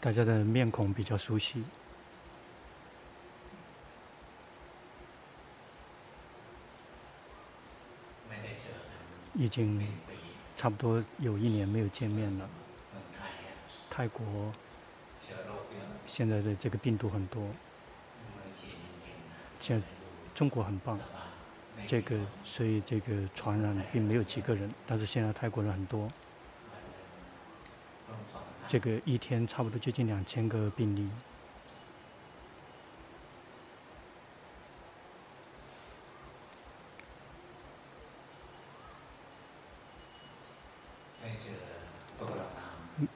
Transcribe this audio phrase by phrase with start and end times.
[0.00, 1.64] 大家的面孔比较熟悉，
[9.34, 9.86] 已经
[10.56, 12.48] 差不多有一年没有见面了。
[13.90, 14.24] 泰国
[16.06, 17.42] 现在的这个病毒很多，
[19.60, 19.86] 现在
[20.34, 20.98] 中国很棒，
[21.86, 26.10] 这个所以这个传染并没有几个人，但是现在泰国人很多。
[28.68, 31.08] 这个一天差不多接近两千个病例。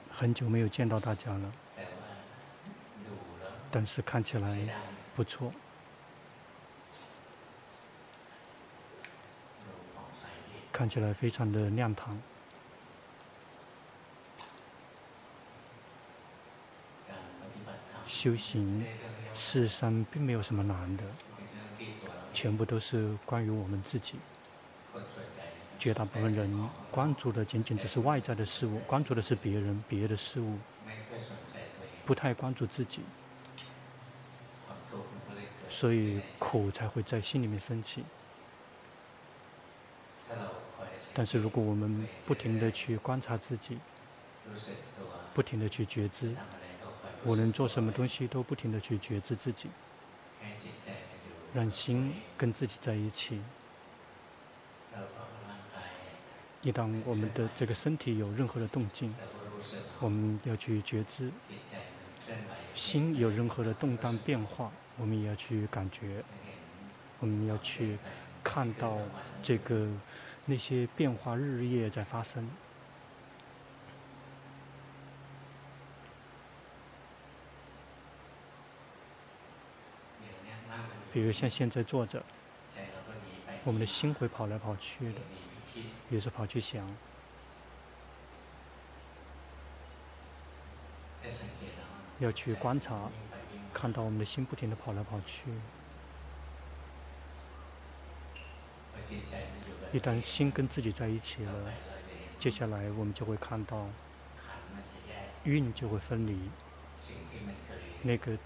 [0.09, 1.51] 很久没有见到大家了，
[3.69, 4.57] 但是看起来
[5.13, 5.51] 不错，
[10.71, 12.17] 看起来非常的亮堂。
[18.25, 18.83] 修行，
[19.35, 21.03] 事实上并没有什么难的，
[22.33, 24.15] 全部都是关于我们自己。
[25.77, 30.57] 绝大部分人关注的仅仅只是外在的事物，关注的是别人、别的事物，
[32.03, 33.01] 不太关注自己，
[35.69, 38.03] 所以苦才会在心里面升起。
[41.13, 43.77] 但是如果我们不停地去观察自己，
[45.35, 46.35] 不停地去觉知。
[47.25, 49.67] 无论做什么东西，都不停地去觉知自己，
[51.53, 53.41] 让心跟自己在一起。
[56.61, 59.13] 一旦我们的这个身体有任何的动静，
[59.99, 61.29] 我们要去觉知；
[62.73, 66.23] 心有任何的动荡变化，我们也要去感觉。
[67.19, 67.97] 我们要去
[68.43, 68.99] 看到
[69.41, 69.87] 这个
[70.45, 72.47] 那些变化日夜在发生。
[81.15, 82.21] 比如像现在坐着，
[83.63, 85.21] 我们的心会跑来跑去的，
[86.09, 86.85] 有时跑去想，
[92.19, 93.09] 要去观察，
[93.73, 95.43] 看到我们的心不停的跑来跑去。
[99.93, 101.53] 一旦心跟自己在一起了，
[102.37, 103.87] 接下来我们就会看到，
[105.45, 106.37] 运就会分离，
[108.01, 108.37] 那个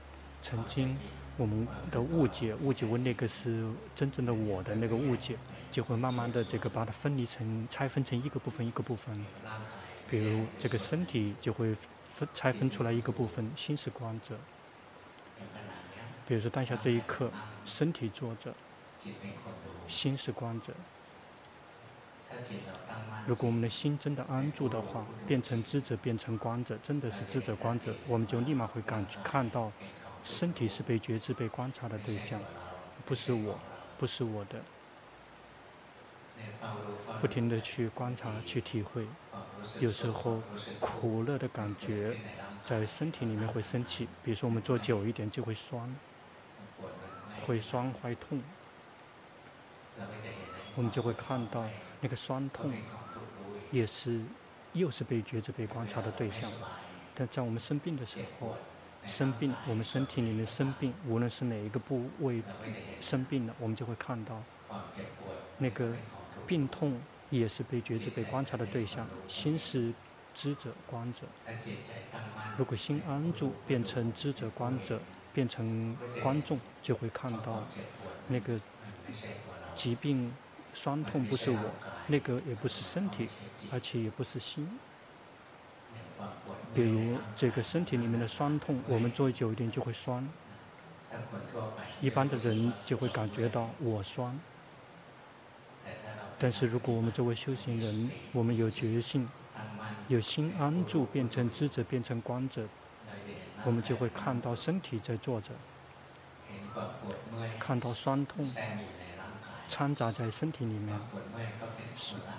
[0.43, 0.95] 曾经。
[1.39, 5.37] 我们的误解，误解为那个是真正的我的那个误解，
[5.71, 9.25] 就会慢慢的这个把它分离成拆分成一个部分一个部分。
[10.09, 11.73] 比如这个身体就会
[12.03, 14.35] 分拆分出来一个部分，心是观者。
[16.27, 17.31] 比如说当下这一刻，
[17.63, 18.53] 身体坐着，
[19.87, 20.73] 心是观者。
[23.25, 29.71] 如果我们的心真的安住的话，变成知者，变成观者，真的是知者观者，我们就立马会感看到。
[30.23, 32.39] 身体是被觉知、被观察的对象，
[33.05, 33.59] 不是我，
[33.97, 34.61] 不是我的。
[37.19, 39.05] 不停的去观察、去体会，
[39.79, 40.41] 有时候
[40.79, 42.15] 苦乐的感觉
[42.63, 44.07] 在身体里面会升起。
[44.23, 45.93] 比如说，我们坐久一点就会酸，
[47.45, 48.41] 会酸、会痛，
[50.75, 51.65] 我们就会看到
[51.99, 52.71] 那个酸痛，
[53.71, 54.21] 也是
[54.71, 56.49] 又是被觉知、被观察的对象。
[57.13, 58.55] 但在我们生病的时候。
[59.05, 62.41] 生病，我们身体里面生病，无论是哪一个部位
[63.01, 64.41] 生病了，我们就会看到
[65.57, 65.93] 那个
[66.45, 66.99] 病痛
[67.29, 69.07] 也是被觉知、被观察的对象。
[69.27, 69.91] 心是
[70.33, 71.21] 知者、观者。
[72.57, 74.99] 如果心安住，变成知者、观者，
[75.33, 77.63] 变成观众，就会看到
[78.27, 78.59] 那个
[79.75, 80.33] 疾病、
[80.73, 81.71] 酸痛不是我，
[82.07, 83.27] 那个也不是身体，
[83.71, 84.67] 而且也不是心。
[86.73, 90.27] 比如这个身体里面的酸痛，我们坐久一点就会酸。
[92.01, 94.39] 一般的人就会感觉到我酸。
[96.37, 99.27] 但是如果我们作为修行人，我们有觉性，
[100.07, 102.67] 有心安住，变成知者，变成观者，
[103.65, 105.49] 我们就会看到身体在坐着，
[107.59, 108.45] 看到酸痛
[109.69, 110.99] 掺杂在身体里面，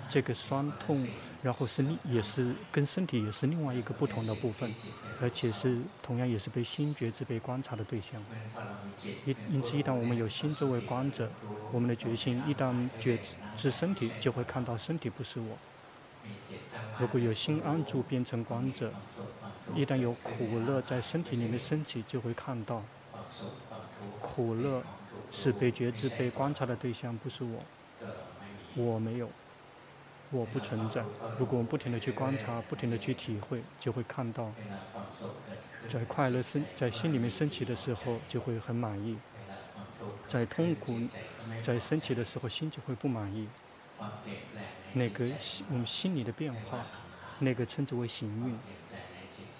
[0.09, 1.07] 这个酸痛。
[1.43, 4.71] 然后是另也是跟身体也是另外一个不同的部分，
[5.19, 8.21] 而且是同样也是被心觉知、被观察的对象。
[9.25, 11.27] 因因此，一旦我们有心作为观者，
[11.71, 13.17] 我们的觉性一旦觉
[13.57, 15.57] 知身体，就会看到身体不是我。
[16.99, 18.93] 如果有心安住变成观者，
[19.73, 22.83] 一旦有苦乐在身体里面升起，就会看到
[24.19, 24.83] 苦乐
[25.31, 27.63] 是被觉知、被观察的对象，不是我，
[28.75, 29.29] 我没有。
[30.33, 31.03] 我不存在。
[31.37, 34.49] 如果我们不停地去观察，不停地去体会，就会看到，
[35.89, 39.17] 在快乐升在心里面升起的时候，就会很满意；
[40.29, 40.97] 在痛苦
[41.61, 43.45] 在升起的时候，心就会不满意。
[44.93, 46.81] 那个心我们心里的变化，
[47.39, 48.57] 那个称之为行运。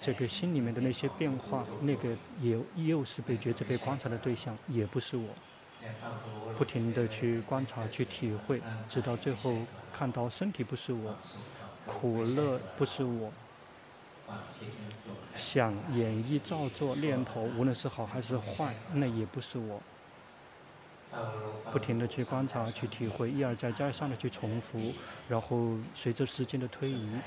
[0.00, 5.28] 这个心里面的那些变化，那个也又是被觉知、被观察的对象，也不是我。
[6.58, 9.56] 不停的去观察、去体会，直到最后
[9.92, 11.16] 看到身体不是我，
[11.86, 13.32] 苦乐不是我，
[15.36, 19.80] 想演绎、造作、念头，无论是好还是坏，那也不是我。
[21.72, 24.92] 不停的去观察、去体会，一而再、再而三的去重复，
[25.28, 27.18] 然后随着时间的推移，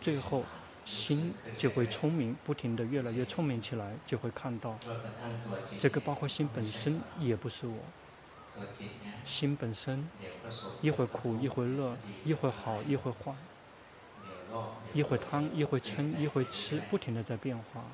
[0.00, 0.44] 最后。
[0.84, 4.76] 心就会聪明，不停的越来越聪明起来，就会看到，
[5.78, 7.76] 这个包括心本身也不是我。
[9.24, 10.08] 心本身
[10.80, 13.34] 一会苦一会乐，一会好一会坏，
[14.92, 17.84] 一会贪一会嗔一会痴，不停的在变化。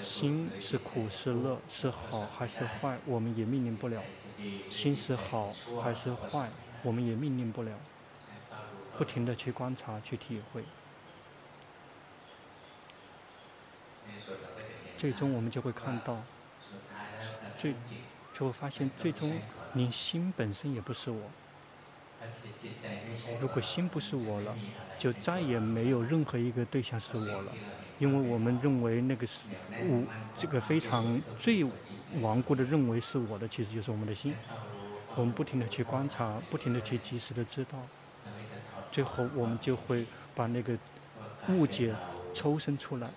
[0.00, 4.02] 心是苦是乐是好还是坏，我们也命令不了。
[4.70, 5.52] 心是好
[5.82, 6.48] 还是坏，
[6.82, 7.78] 我们也命令不了。
[8.96, 10.62] 不停的去观察、去体会，
[14.98, 16.22] 最终我们就会看到，
[17.60, 17.74] 最
[18.32, 19.38] 就会发现，最终
[19.74, 21.20] 连心本身也不是我。
[23.40, 24.54] 如果心不是我了，
[24.98, 27.52] 就再也没有任何一个对象是我了，
[27.98, 29.40] 因为我们认为那个是
[29.70, 30.04] 我，
[30.38, 31.64] 这个非常最
[32.20, 34.34] 顽固的认为是我的，其实就是我们的心。
[35.16, 37.78] 我们不停的去观察，不停的去及时的知道。
[38.92, 40.76] 最后，我们就会把那个
[41.48, 41.94] 误解
[42.32, 43.10] 抽身出来，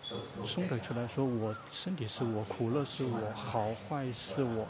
[0.46, 4.68] 松开出来，说我身体是我，苦乐是我，好坏是我，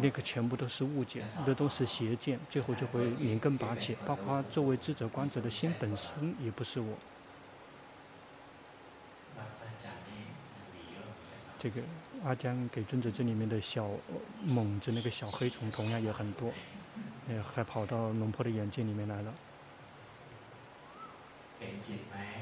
[0.00, 3.96] 那个全部都是误解，那都是邪见，最后就会连根拔起。
[4.06, 6.96] 包括作为智者观者的心本身也不是我。
[11.58, 11.80] 这个
[12.24, 13.88] 阿江给尊者这里面的小
[14.44, 16.52] 猛子，那个小黑虫同样也很多，
[17.28, 19.34] 也还跑到龙婆的眼睛里面来了。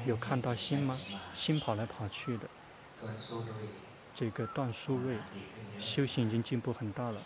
[0.05, 0.99] 有看到心吗？
[1.33, 2.47] 心跑来跑去的。
[4.13, 5.17] 这个段书瑞
[5.79, 7.21] 修行已经进步很大了。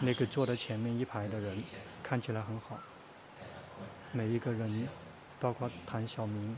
[0.00, 1.62] 那个坐在前面一排的人
[2.02, 2.78] 看起来很好。
[4.12, 4.88] 每一个人，
[5.38, 6.56] 包括谭晓明，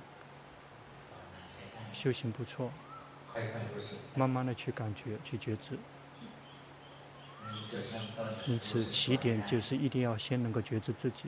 [1.92, 2.70] 修行不错。
[4.14, 5.78] 慢慢的去感觉，去觉知。
[8.46, 11.24] 因此，起点就是一定要先能够觉知自己。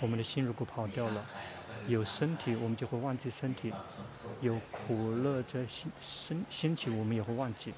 [0.00, 1.24] 我们的心如果跑掉了。
[1.88, 3.70] 有身体，我们就会忘记身体；
[4.40, 7.74] 有苦乐在心身心情，我们也会忘记。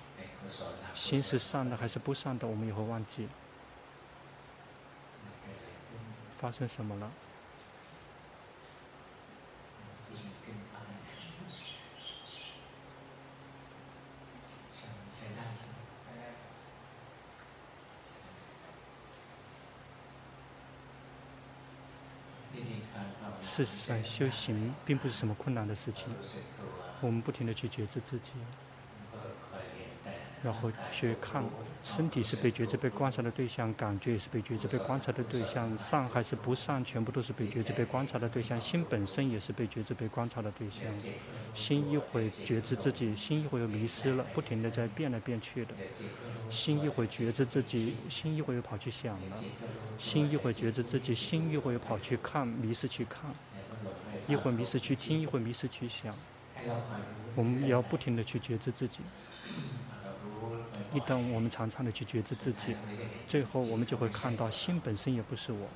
[0.94, 3.28] 心是善的还是不善的，我们也会忘记。
[6.38, 7.10] 发生什么了？
[23.54, 26.08] 事实上，修行并不是什么困难的事情。
[27.00, 28.32] 我们不停的去觉知自己，
[30.44, 31.42] 然后去看
[31.82, 38.60] 身体是被觉知、被观察的对象，感觉也是被觉知、被观察的对象，善还是不善，全部都是被觉知、被观察的对象。
[38.60, 40.84] 心本身也是被觉知、被观察的对象。
[41.54, 45.74] 心一会觉知自己，心一会又迷失了，不停地在变来变去的。
[46.50, 49.36] 心一会觉知自己，心一会又跑去想了。
[49.98, 53.34] 心一会觉知自己，心一会又跑去看，迷失去看。
[54.28, 56.14] 一会迷失去听，一会迷失去想。
[57.34, 59.00] 我们也要不停地去觉知自己。
[60.94, 62.76] 一旦我们常常的去觉知自己，
[63.28, 65.66] 最后我们就会看到心本身也不是我。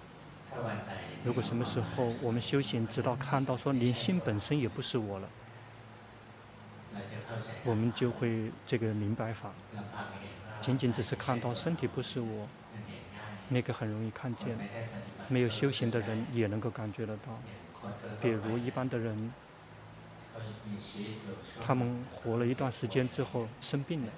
[1.24, 5.28] 如果什么时候我们修行直到看到说连心本身也不是我了。
[7.64, 9.50] 我们就会这个明白法，
[10.60, 12.48] 仅仅只是看到身体不是我，
[13.48, 14.56] 那个很容易看见，
[15.28, 17.38] 没有修行的人也能够感觉得到。
[18.20, 19.32] 比如一般的人，
[21.64, 24.12] 他们活了一段时间之后生病了，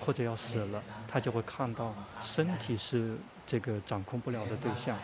[0.00, 4.96] 或者要死了，他就会看到身体是这个掌控不了的对象，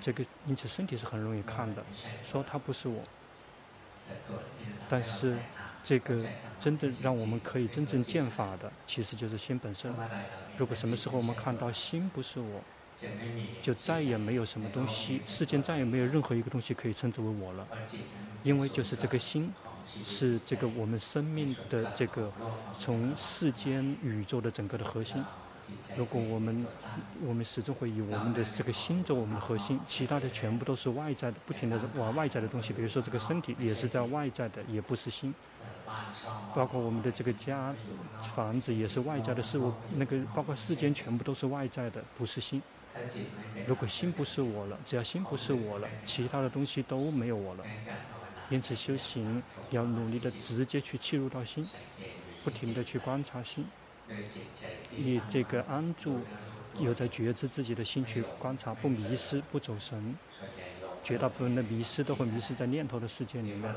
[0.00, 1.84] 这个因此身体是很容易看的，
[2.24, 3.02] 说他不是我，
[4.88, 5.38] 但是。
[5.88, 6.20] 这个
[6.58, 9.94] 真的让我们可以真正见法的，其实就是心本身。
[10.58, 12.60] 如果什么时候我们看到心不是我，
[13.60, 17.66] 就再也没有什么东西，世间再也没有任何一个东西可以称之为我了，
[18.42, 19.52] 因为就是这个心，
[20.04, 22.32] 是这个我们生命的这个
[22.78, 25.22] 从世间宇宙的整个的核心，
[25.96, 26.66] 如果我们
[27.24, 35.34] 我们始终会以我们的这个心做我们的核心，其他的全部都是外在的，不停的往外在的东西，比如说这个身体也是在外在的，也不是心。
[36.54, 37.74] 包括我们的这个家、
[38.34, 42.62] 房子也是外在的事物，那个包括世间全部都是外在的，不是心。
[43.66, 47.64] 如果心不是我了，只要心不是我了，其他的东西都没有我了。
[48.48, 51.66] 因此修行要努力的直接去切入到心，
[52.44, 53.66] 不停的去观察心，
[54.96, 56.20] 以这个安住，
[56.78, 60.14] 有在觉知自己的心去观察，不迷失，不走神。
[61.02, 63.72] 绝大部分的迷失都会迷失在念头的世界里面。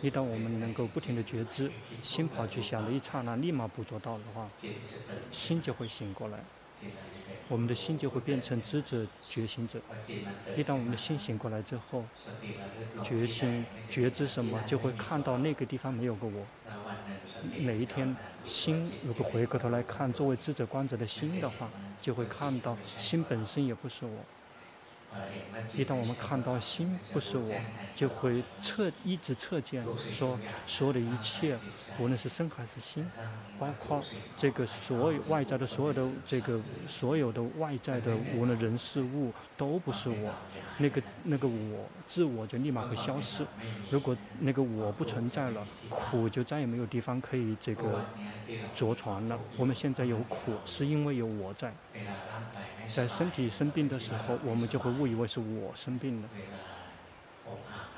[0.00, 1.70] 一旦我们能够不停的觉知，
[2.02, 4.48] 心跑去想的一刹那，立马捕捉到的话，
[5.30, 6.38] 心就会醒过来。
[7.48, 9.78] 我们的心就会变成知者、觉醒者。
[10.56, 12.04] 一旦我们的心醒过来之后，
[13.04, 16.46] 觉醒、觉知什么，就会看到那个地方没有个我。
[17.58, 21.68] 每一天，心如果回过头来看作为知者观者的心的话，
[22.00, 24.24] 就会看到心本身也不是我。
[25.74, 27.54] 一旦我们看到心不是我，
[27.94, 31.56] 就会彻一直彻见说所有的一切，
[31.98, 33.06] 无论是身还是心，
[33.58, 34.02] 包括
[34.36, 40.32] 这个所有外在的所有的这个所有的外在的无论人事物都不是我，
[40.78, 43.46] 那个那个我自我就立马会消失。
[43.90, 48.04] 如果那个我不存在了，苦就再也没有地方可以这个
[48.74, 49.38] 着床了。
[49.56, 51.72] 我们现在有苦，是因为有我在。
[52.92, 56.28] 在身体生病的时候，我们就会误以为是我生病了；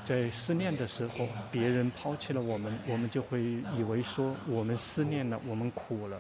[0.07, 3.43] 在思念的时候，别人抛弃了我们，我们就会
[3.77, 6.19] 以为说我们思念了，我们苦了。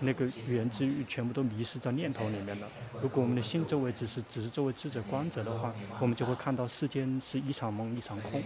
[0.00, 2.68] 那个源自于全部都迷失在念头里面了。
[3.02, 8.42] 如果我们的心周围只是只是作为智者观者的话，我们就会看到世间是一场梦，一场空。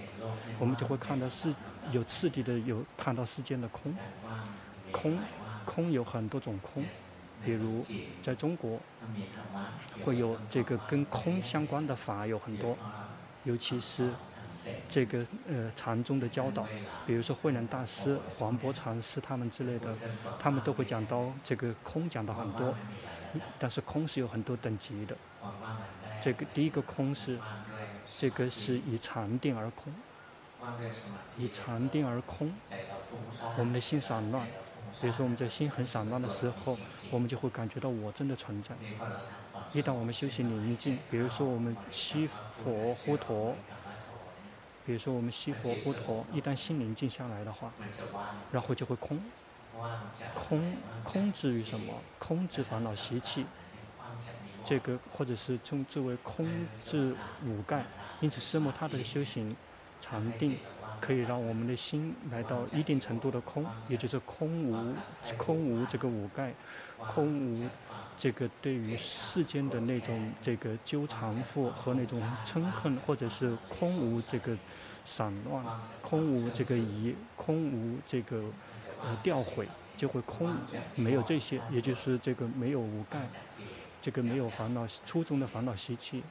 [0.58, 1.54] 我们就会看到世
[1.90, 3.94] 有次第的有看到世间的空，
[4.90, 5.18] 空
[5.66, 6.84] 空有很多种空。
[7.44, 7.84] 比如，
[8.22, 8.78] 在中国，
[10.04, 12.76] 会有这个跟空相关的法有很多，
[13.44, 14.12] 尤其是
[14.88, 16.66] 这个呃禅宗的教导，
[17.06, 19.94] 比如说慧能大师、黄檗禅师他们之类的，
[20.38, 22.74] 他们都会讲到这个空，讲到很多，
[23.58, 25.16] 但是空是有很多等级的。
[26.22, 27.38] 这个第一个空是，
[28.18, 29.92] 这个是以禅定而空，
[31.36, 32.52] 以禅定而空，
[33.58, 34.46] 我们的心散乱。
[35.00, 36.78] 比如说我们在心很散乱的时候，
[37.10, 38.74] 我们就会感觉到我真的存在。
[39.72, 42.28] 一旦我们修行宁静，比如说我们吸
[42.62, 43.54] 佛呼陀，
[44.84, 47.72] 比如说我们吸佛呼陀，一旦心宁静下来的话，
[48.52, 49.20] 然后就会空，
[50.34, 51.94] 空空之于什么？
[52.18, 53.46] 空之烦恼习气，
[54.64, 56.46] 这个或者是称之为空
[56.76, 57.84] 之五盖。
[58.20, 59.56] 因此，奢摩他的修行
[60.00, 60.58] 禅定。
[61.02, 64.94] 可以让我们的心来到一定程度的空，也就是空无，
[65.36, 66.54] 空无这个五盖，
[66.96, 67.68] 空无
[68.16, 74.56] 这个对于世间的那种这个纠缠缚和那种嗔恨，或者是空无这个
[75.04, 75.64] 散乱，
[76.00, 78.44] 空无这个疑，空无这个
[79.02, 79.66] 呃掉毁，
[79.96, 80.54] 就会空，
[80.94, 83.26] 没有这些，也就是这个没有五盖，
[84.00, 86.22] 这个没有烦恼初中的烦恼习气，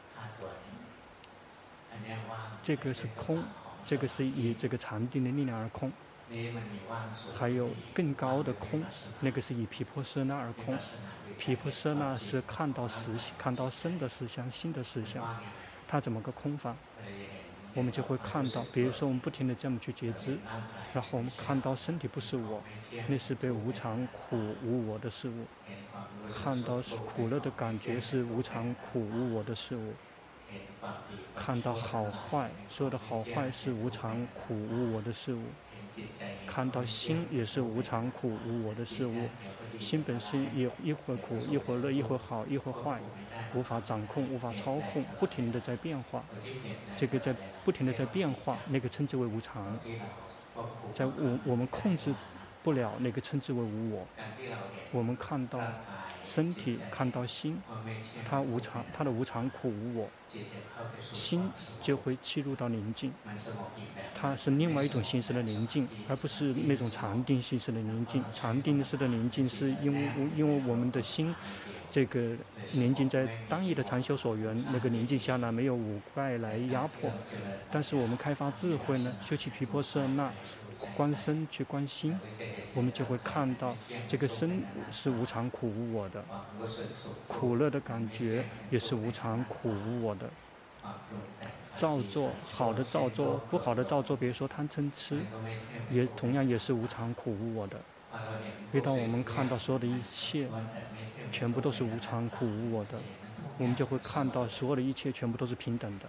[2.64, 3.44] 这个是空。
[3.86, 5.92] 这个是以这个禅定的力量而空，
[7.38, 8.84] 还有更高的空，
[9.20, 10.78] 那个是以皮婆舍那而空。
[11.38, 15.24] 皮婆舍那是看到实，看到生的实相、心的实相，
[15.88, 16.76] 它怎么个空法？
[17.74, 20.38] 我们就会看到，比如说我们不停的这么去觉知，
[20.94, 22.62] 然后我们看到身体不是我，
[23.08, 25.46] 那是被无常、苦、无我的事物；
[26.28, 29.94] 看到苦乐的感觉是无常、苦、无我的事物。
[31.36, 35.42] 看到好坏，所有的好坏是无常、苦、无我的事物；
[36.48, 39.30] 看到心也是无常、苦、无我的事物。
[39.80, 43.00] 心本身也一会儿苦，一会儿乐，一会儿好，一会儿坏，
[43.56, 46.24] 无法掌控，无法操控，不停地在变化。
[46.96, 49.80] 这个在不停地在变化，那个称之为无常。
[50.94, 52.14] 在我我们控制
[52.64, 54.08] 不了，那个称之为无我。
[54.92, 55.60] 我们看到。
[56.24, 57.60] 身体看到心，
[58.30, 60.08] 它无常，它的无常苦无我，
[61.00, 61.50] 心
[61.82, 63.12] 就会切入到宁静。
[64.14, 68.24] 它是另外一种形式的宁静，而不是那种禅定形式的宁静。
[68.32, 71.34] 禅定式的宁静是因为因为我们的心，
[71.90, 72.38] 这个
[72.74, 77.10] 宁静在单一的禅修所缘，那个宁静下来没有五盖来压迫。
[77.72, 80.32] 但是我们开发智慧呢，修起毗婆舍那。
[80.96, 82.20] 观身去观心，
[82.74, 83.76] 我们就会看到
[84.08, 86.24] 这个身是无常、苦、无我的，
[87.28, 90.30] 苦乐的感觉也是无常、苦、无我的。
[91.76, 95.20] 造作好的造作，不好的造作，比如说贪嗔痴，
[95.90, 97.78] 也同样也是无常、苦、无我的。
[98.74, 100.48] 一旦我们看到所有的一切，
[101.32, 103.00] 全部都是无常、苦、无我的，
[103.58, 106.06] 我们就会看到所有的一切全部都是平等的，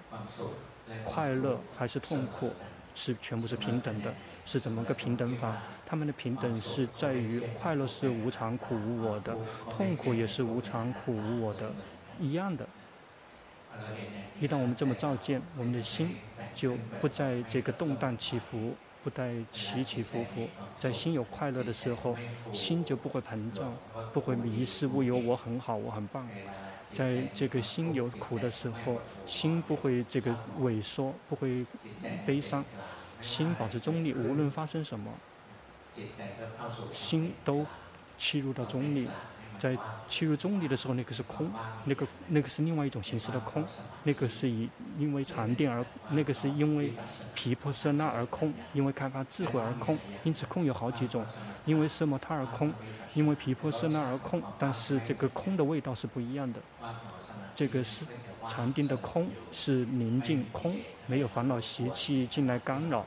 [1.05, 2.51] 快乐还是痛苦，
[2.95, 4.13] 是全部是平等的，
[4.45, 5.57] 是怎么个平等法？
[5.87, 9.37] 他们的平等是在于快乐是无常、苦、无我的，
[9.71, 11.73] 痛苦也是无常、苦、无我的，
[12.21, 12.67] 一样的。
[14.41, 16.17] 一旦我们这么照见，我们的心
[16.55, 18.75] 就不在这个动荡起伏。
[19.05, 22.17] 不带起起伏伏，在心有快乐的时候，
[22.53, 23.75] 心就不会膨胀，
[24.13, 26.25] 不会迷失，我有我很好，我很棒。
[26.93, 31.65] 在这个心有苦的时候，心不会这个萎缩，不会
[32.27, 32.65] 悲伤，
[33.21, 35.13] 心保持中立，无论发生什么，
[36.93, 37.67] 心都
[38.19, 39.09] 切入到中立。
[39.63, 39.79] 在
[40.09, 41.49] 切入中离的时候，那个是空，
[41.85, 43.65] 那个那个是另外一种形式的空，
[44.03, 46.93] 那个是以因为禅定而，那个是因为
[47.33, 51.25] 毗婆舍那而空，因为开发智慧而空，因此空有好几种，
[51.65, 52.75] 因为色摩他而空，
[53.15, 56.59] 因为毗婆舍那而空，但是这个空的味道是不一样的，
[57.55, 58.05] 这个是
[58.49, 60.75] 禅定的空是宁静空，
[61.07, 63.07] 没有烦恼习气进来干扰。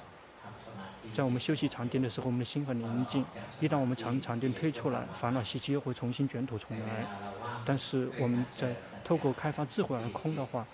[1.16, 3.24] 在我们休息禅定的时候，我们的心很宁静。
[3.62, 7.06] 一旦我们禅禅定退出来，烦恼习气又会重新卷土重来。
[7.64, 10.68] 但是我们在透过开发智慧而空的话，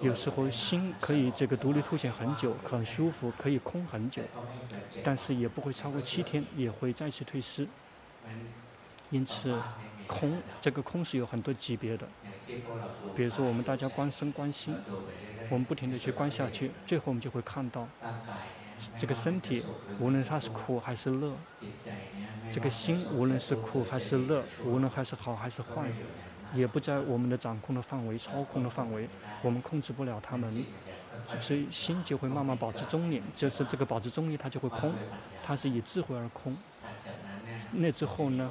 [0.00, 4.22] 有时候心可以这个独立凸显很久，很舒服，可以空很久，
[5.02, 7.66] 但是也不会超过七天，也会再次退失。
[9.08, 9.58] 因此，
[10.06, 12.06] 空这个空是有很多级别的。
[13.16, 14.76] 比如说，我们大家观身观心，
[15.48, 17.88] 我们不停地去观下去，最后我们就会看到。
[18.98, 19.62] 这个身体，
[19.98, 21.32] 无论它是苦还是乐，
[22.52, 25.90] 这个心无论是苦还是乐，无论还是好还是坏，
[26.54, 29.08] 也不在我们的掌控的范围、操控的范围，
[29.42, 30.64] 我们控制不了他们，
[31.40, 33.22] 所以心就会慢慢保持中立。
[33.36, 34.92] 就是这个保持中立，它就会空，
[35.44, 36.56] 它是以智慧而空。
[37.72, 38.50] 那之后呢，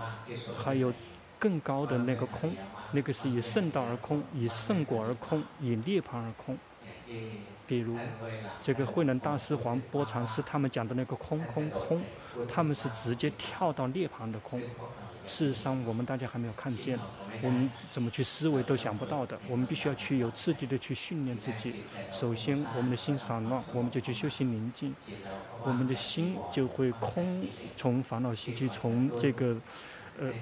[0.64, 0.94] 还有
[1.38, 2.54] 更高的那个空，
[2.92, 6.58] 那个是以圣道而空，以圣果而空，以涅槃而空。
[7.70, 7.96] 比如，
[8.64, 12.02] 这个慧能大师、黄波禅师他们讲的那个空空空，
[12.52, 14.60] 他们是直接跳到涅槃的空。
[15.28, 16.98] 事实上，我们大家还没有看见，
[17.44, 19.38] 我们怎么去思维都想不到的。
[19.48, 21.76] 我们必须要去有刺激的去训练自己。
[22.12, 24.96] 首先，我们的心散乱，我们就去修行宁静，
[25.64, 27.46] 我们的心就会空，
[27.78, 29.56] 从烦恼习气，从这个。
[30.20, 30.34] 呃，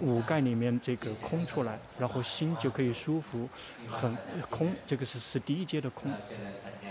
[0.00, 3.48] 五盖里面这个空出来，然后心就可以舒服，
[3.86, 4.16] 很
[4.48, 4.74] 空。
[4.86, 6.10] 这个是是第一阶的空。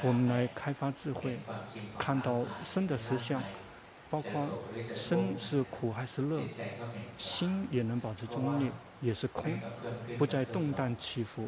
[0.03, 1.37] 我们来开发智慧，
[1.97, 3.41] 看到生的实相，
[4.09, 4.49] 包括
[4.93, 6.41] 身是苦还是乐，
[7.17, 9.59] 心也能保持中立，也是空，
[10.17, 11.47] 不再动荡起伏。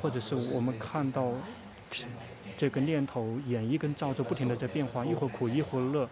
[0.00, 1.32] 或者是我们看到
[2.56, 6.08] 这个念头眼一根罩着，不停的在变化，一会儿苦一会儿乐。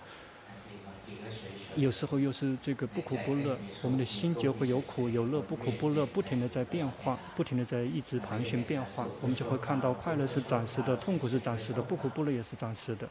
[1.77, 9.07] 有时候又是这个不苦不乐，我们的心就会有苦有乐，不苦不乐，不停地在变化，不停地在一直盘旋变化。
[9.21, 13.09] 我们就会看到快乐是暂时的，痛苦是暂时的，不苦不乐也是暂时的。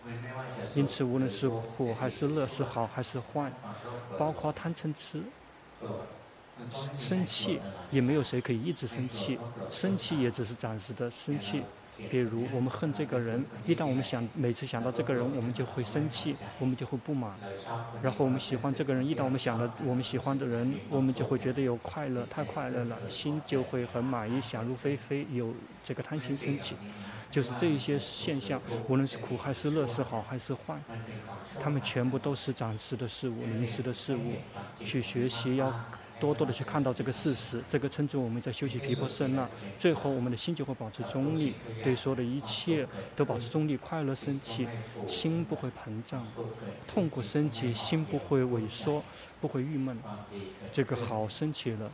[0.76, 3.52] 因此，无论是苦还是乐，是好还是坏，
[4.18, 5.22] 包括贪嗔痴，
[7.00, 11.64] 生气也没有谁可以一直生气，生气也只是暂时的生气。
[12.10, 17.34] 比如我们恨这个人，一旦我们想每次想到这个人，我们就会生气，我们就会不满。
[18.02, 26.76] 然后我们喜欢这个人，一旦我们想到我们喜欢的人，我们就会觉得有快乐，太快乐了，心就会很满意，想入非非，有这个贪心升起。
[27.32, 30.80] 就是这一些现象，无论是苦还是乐，是好还是坏，
[31.60, 34.34] 他们全部都是暂时的事物，临时的事物。
[34.84, 35.74] 去学习要。
[36.20, 39.48] 多多的去看到这个事实，这个称之我们在修习毗婆舍那，
[39.80, 41.54] 最后我们的心就会保持中立，
[41.84, 44.68] 对所有的一切都保持中立，快乐升起，
[45.08, 46.22] 心不会膨胀；
[46.88, 49.02] 痛苦升起，心不会萎缩，
[49.40, 49.98] 不会郁闷。
[50.74, 51.92] 这个好升起了，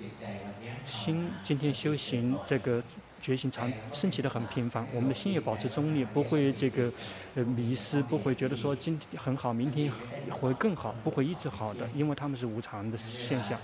[0.86, 2.84] 心今天修行这个。
[3.22, 6.92] 觉醒常升起的很频繁，我们的心也保持中立，不会这个
[7.36, 9.92] 呃迷失，不会觉得说今天很好，明天
[10.30, 13.60] 会更好，不会一直好的，因为他们是无常的现象。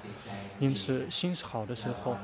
[0.60, 2.18] 因此，心是好的时候，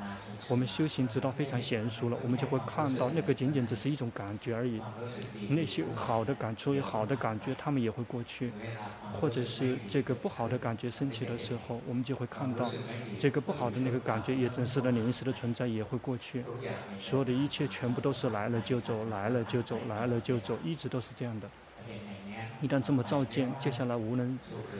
[0.49, 4.81] 我们修行直到非常娴熟了，我们就会看到那个仅仅只是一种感觉而已。
[5.49, 8.51] 那些好的感，出于好的感觉，他们也会过去，
[9.21, 12.69] 或者是这个不好的感觉升起的时候，我们就会看到
[13.19, 16.43] 这个不好的那个感觉也真实的临时的存在也会过去，
[16.99, 17.27] 所有。
[17.27, 21.49] 的一切全部都是来了就走，来了就走，来了就走，一直都是这样的。
[22.59, 24.37] 一旦这么照见，接下来无论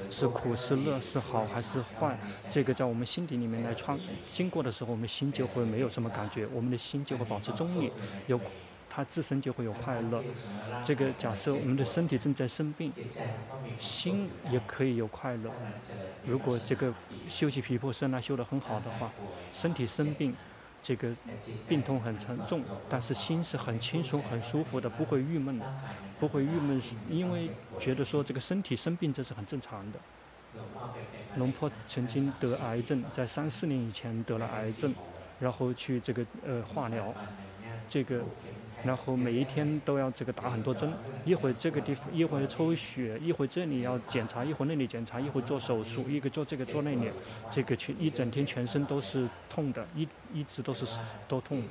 [0.10, 2.18] 是苦是乐，是好还是坏，
[2.50, 3.98] 这个在我们心底里面来穿
[4.34, 7.92] 经过的时候，我们心就会没有什么感觉，我们的心就会保持中立。
[8.26, 8.40] 有
[8.90, 10.24] 他自身就会有快乐。
[10.84, 12.92] 这个假设我们的身体正在生病，
[13.78, 15.52] 心也可以有快乐。
[16.26, 16.92] 如果这个
[17.30, 19.12] 修习毗婆舍那修得很好的话，
[19.54, 20.36] 身体生病，
[20.88, 21.10] 这个
[21.68, 25.66] 病痛很沉重，但是心是很轻松、很舒服的，不会郁闷的，
[26.18, 30.00] 不会郁闷，因为觉得说这个身体生病这是很正常的。
[31.36, 34.96] 龙坡曾经得癌症，在三四年以前得了癌症，
[35.42, 37.14] 然后去这个呃化疗，
[37.90, 38.24] 这个。
[38.88, 40.90] 然后每一天都要这个打很多针，
[41.26, 47.12] 一会这个地方，一会抽血，一会这里要检查，一会那里检查，一会做手术，一个做这个做那里，
[47.52, 50.86] 这个全一整天全身都是痛的，一一直都是
[51.28, 51.62] 都痛。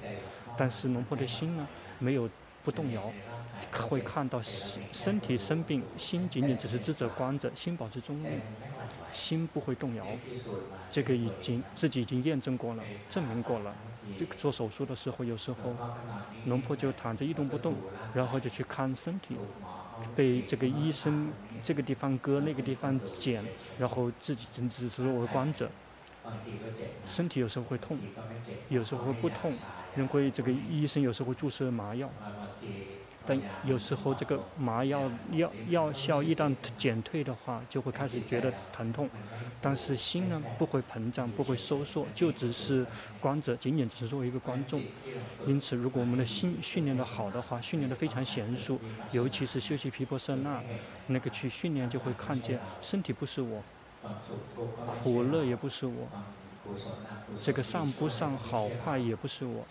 [0.58, 1.66] 但是农婆的心呢，
[1.98, 2.28] 没有
[2.62, 3.10] 不动摇，
[3.88, 4.38] 会看到
[4.92, 8.26] 身体生病，心仅仅只是智者观者，心保持中立，
[9.16, 10.06] 心不会动摇。
[10.90, 13.74] 这个已经自己已经验证过了，证明过了。
[14.18, 15.74] 这个做手术的时候，有时候
[16.44, 17.74] 龙婆就躺着一动不动，
[18.14, 19.36] 然后就去看身体，
[20.14, 21.32] 被这个医生
[21.64, 23.42] 这个地方割，那个地方剪，
[23.78, 25.70] 然后自己只只是为观者。
[27.06, 27.98] 身体有时候会痛，
[28.68, 29.52] 有时候会不痛，
[29.96, 32.10] 因为这个医生有时候会注射麻药。
[33.26, 39.10] 但有时候这个麻药药药效一旦减退的话，就会开始觉得疼痛。
[39.60, 42.86] 但是心呢，不会膨胀，不会收缩，就只是
[43.20, 44.80] 观者，仅仅只是作为一个观众。
[45.46, 48.78] 因此，如果我们的心训练得好的话，训练得非常娴熟，
[49.10, 50.62] 尤其是修习毗婆舍那，
[51.08, 53.62] 那个去训练就会看见身体不是我，
[55.02, 56.08] 苦乐也不是我。
[57.42, 59.64] 这个上不上好坏也不是我，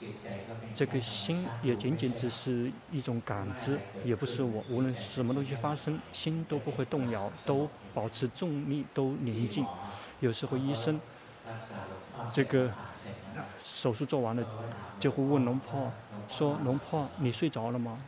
[0.74, 4.64] 这个心也仅仅只是一种感知，也不是我。
[4.70, 9.66] 无论什么东西发生，心都不会动摇，都保持重力，都宁静。
[10.20, 11.00] 有时候医生，
[12.34, 12.72] 这个
[13.64, 14.46] 手术做完了，
[15.00, 15.92] 就会问龙婆
[16.30, 18.00] 说：“龙婆，你睡着了吗？”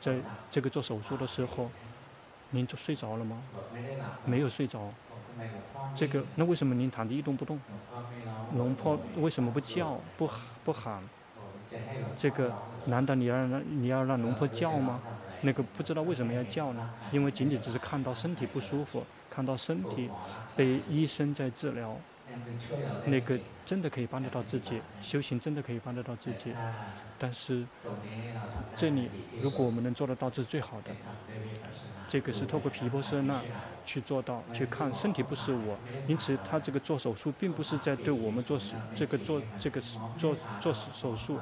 [0.00, 0.18] 在
[0.50, 1.70] 这个做手术的时候，
[2.50, 3.42] 您就睡着了吗？
[4.24, 4.92] 没有睡着。
[5.94, 7.58] 这个，那为什么您躺着一动不动？
[8.56, 10.28] 龙婆为什么不叫不
[10.64, 11.02] 不喊？
[12.16, 12.52] 这个，
[12.86, 15.00] 难道你要让你要让龙婆叫吗？
[15.42, 16.90] 那个不知道为什么要叫呢？
[17.12, 20.10] 因为仅仅只是看到身体不舒服，看到身体
[20.56, 21.96] 被医生在治疗。
[23.06, 26.52] 那个真的可以帮得到自己，修行真的可以帮得到自己。
[27.18, 27.64] 但是
[28.76, 29.08] 这里，
[29.40, 30.90] 如果我们能做得到，这是最好的。
[32.08, 33.40] 这个是透过皮波舍那
[33.84, 38.60] 去做到，去看身体不是我，因此他这个做手术并不是在对我们做
[38.94, 39.80] 这个做这个
[40.18, 41.38] 做做手术，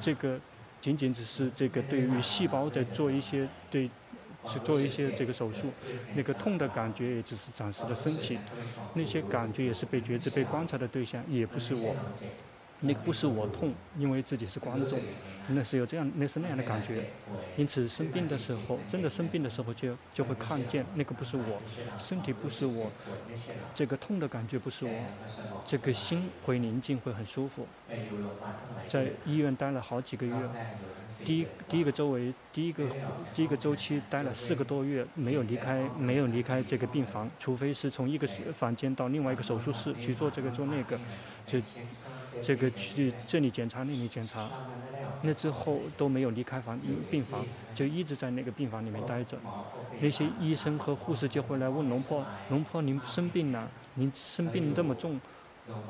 [0.00, 0.38] 这个
[0.80, 3.90] 仅仅只是这个对于细胞在做一些对。
[4.46, 5.72] 去做一些这个手术，
[6.14, 8.38] 那个痛的感觉也只是暂时的升起，
[8.94, 11.94] 那些感觉也是被觉知、被观察的对象，也不是我，
[12.80, 14.98] 那个不是我痛，因为自己是观众。
[15.46, 17.04] 那是有这样，那是那样的感觉，
[17.54, 21.60] 因此生病的时候，真的生病的时候就就会看见那个不是我，
[21.98, 22.90] 身体不是我，
[23.74, 24.92] 这个痛的感觉不是我，
[25.66, 27.66] 这个心会宁静，会很舒服。
[28.88, 30.34] 在医院待了好几个月，
[31.26, 32.86] 第一第一个周围，第一个
[33.34, 40.98] 第一个周期待了四个多月，没有离开没有离开这个病房，除非是从一个房间到另外一个手术室去做这个做那个，
[41.46, 41.58] 就
[42.42, 44.50] 这个去这里检查那里检查。
[45.22, 46.78] 那之后都没有离开房
[47.10, 47.44] 病房，
[47.74, 49.38] 就一直在那个病房里面待着。
[50.00, 53.68] 那些医生和护士就会来问龙婆：“龙婆，您生病了？
[53.94, 55.18] 您生病这么重，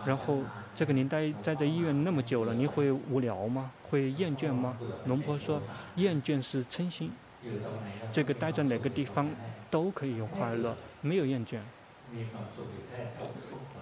[0.07, 0.39] 然后
[0.75, 3.73] 这个您待待在医院那么久了，您会无聊吗？
[3.91, 4.77] 会厌倦吗？”
[5.07, 5.61] 龙婆说
[5.97, 7.11] ：“厌倦是嗔心。
[8.13, 9.29] 这个待在哪个地方
[9.71, 11.59] 都可以有快乐，没有厌倦，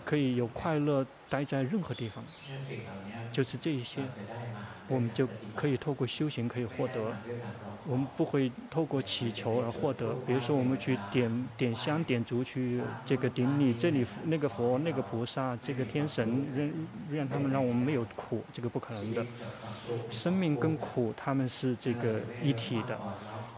[0.05, 2.25] 可以有快乐，待在任何地方，
[3.33, 4.03] 就是这一些。”
[4.89, 7.01] 我们就可以透过修行可以获得，
[7.87, 10.15] 我们不会透过祈求而获得。
[10.27, 19.25] 比如说，我们去点点香、点烛去这个顶礼这里那个佛、那个菩萨、这个天神，让让他们让我们没有苦，这个不可能的。
[20.11, 22.99] 生命跟苦他们是这个一体的，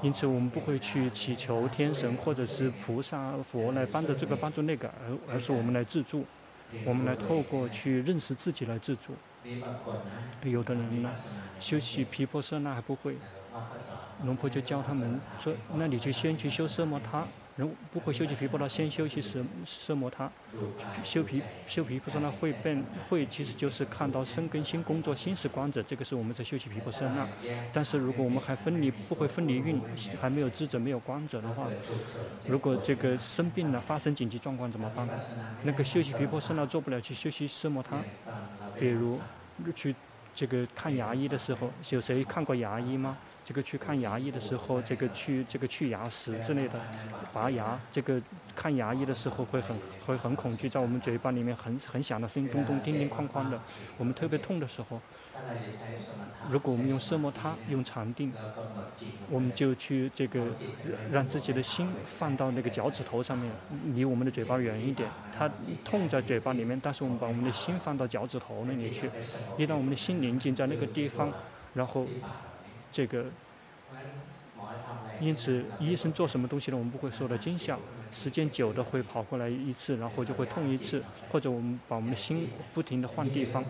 [0.04, 6.26] 因此我们不会去祈求天神或者是菩萨、佛来帮助这个帮助那个，而而是我们来自助，
[6.84, 9.14] 我们来透过去认识自己来自助。
[10.42, 11.10] 有的人呢，
[11.58, 13.16] 修习皮婆舍那还不会，
[14.26, 17.24] 龙婆就教他们说：“那你就先去修奢摩他。
[17.56, 20.30] 人不会修习毗婆舍，先修习奢奢摩他。
[21.04, 27.28] 修皮修毗婆舍那会变会，其实就是看到身跟心工作，心是光者，这个是我们在修习毗婆舍那。
[27.72, 29.80] 但是如果我们还分离不会分离运，
[30.20, 31.68] 还没有知者没有光者的话，
[32.46, 35.08] 如果这个生病了发生紧急状况怎么办？
[35.62, 37.98] 那个修习毗婆舍那做不了，去修习奢摩他，
[38.78, 39.20] 比如。
[39.76, 39.94] 去
[40.34, 43.16] 这个看牙医的时候，有谁看过牙医吗？
[43.44, 46.80] 这个去看牙医的时候，这个去这个去牙齿之类的，
[47.34, 48.20] 拔牙，这个
[48.56, 49.76] 看牙医的时候会很
[50.06, 53.60] 会很恐惧，在我们嘴巴里面很很响的声音，咚咚叮叮哐哐的，
[53.98, 54.98] 我们特别痛的时候，
[56.50, 58.32] 如果我们用奢摩他用禅定，
[59.28, 60.46] 我们就去这个
[61.10, 63.52] 让自己的心放到那个脚趾头上面，
[63.94, 65.50] 离我们的嘴巴远一点，它
[65.84, 69.10] 痛在嘴巴里面，但是我们把我们的心放到脚趾头那里去，
[69.58, 71.30] 一旦我们的心宁静在那个地方，
[71.74, 72.06] 然后。
[72.94, 73.24] 这个，
[75.18, 76.76] 因此医生做什么东西呢？
[76.76, 77.76] 我们不会受到惊吓。
[78.14, 83.64] 时间久的会跑过来一次，然后就会痛一次，或者我们把我们的心不停地换地方，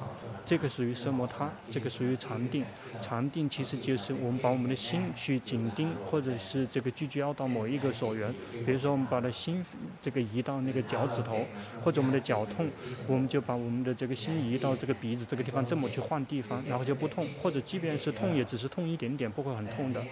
[0.45, 2.63] 这个属于奢摩他，这个属于禅定。
[3.01, 8.33] 禅定其实就是我们把我们的心去紧盯，或者是这个聚焦到某一个所缘。
[8.67, 9.65] 比如说我们把的心
[10.03, 11.45] 这个移到那个脚趾头，
[11.83, 12.69] 或者我们的脚痛，
[13.09, 20.05] 我们就把我们的这个心移到这个鼻子这个地方，这么去换地方，然后就不痛，或者即便是痛，也只是痛一点点，不会很痛的。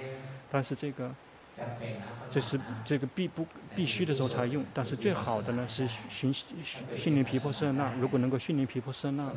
[0.50, 1.14] 但是这个。
[2.30, 6.32] 这是这个必不必须的时候才用，但是最好的呢是训
[6.96, 7.92] 训练皮婆舍那。
[8.00, 9.30] 如果能够训练皮婆舍那，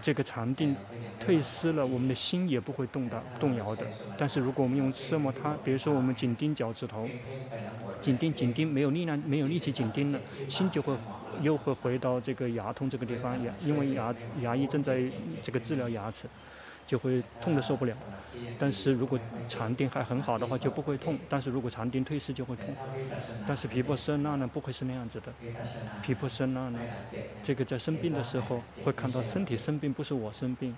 [0.00, 0.76] 这个禅定
[1.18, 3.84] 退失了，我们的心也不会动的动摇的。
[4.16, 7.08] 但是如果我们用奢摩他，比如说我们紧盯脚趾头，
[8.00, 10.96] 紧盯紧盯没有力量没有力气紧盯了，心就会
[11.40, 15.02] 又会回到这个牙痛这个地方，牙因为牙牙医正在
[15.42, 16.28] 这个治疗牙齿。
[16.86, 17.96] 就会痛的受不了，
[18.58, 19.18] 但是如果
[19.48, 22.66] 肠钉还很好的话就不会痛，但是如果肠钉退失就会痛。
[23.46, 25.32] 但是皮婆舍那呢不会是那样子的，
[26.02, 26.78] 皮婆舍那呢，
[27.42, 30.74] 这个在生病的时候会看到身体生病不是我生病，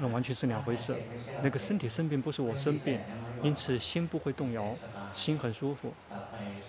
[0.00, 0.96] 那完全是两回事。
[1.42, 2.98] 那个身体生病不是我生病，
[3.42, 4.74] 因此心不会动摇，
[5.14, 5.92] 心很舒服。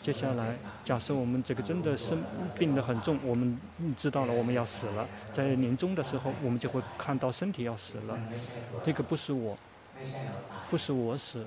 [0.01, 2.21] 接下来，假设我们这个真的生
[2.57, 3.57] 病得很重，我们
[3.95, 8.19] 知道了我们要死了，在临终的时候，我们就会看到身体要死了，
[8.83, 9.57] 这个不是我，
[10.69, 11.45] 不是我死，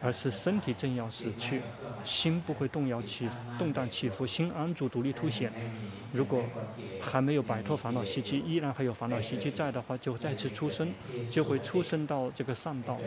[0.00, 1.62] 而是身体正要死去，
[2.04, 5.52] 心不会动摇起，动荡起伏，心安住独立凸显。
[6.12, 6.42] 如果
[7.00, 10.92] 还没有摆脱烦恼习气，依然还有烦恼习气在的话，就再次出生，
[11.30, 12.98] 就会出生到这个善道，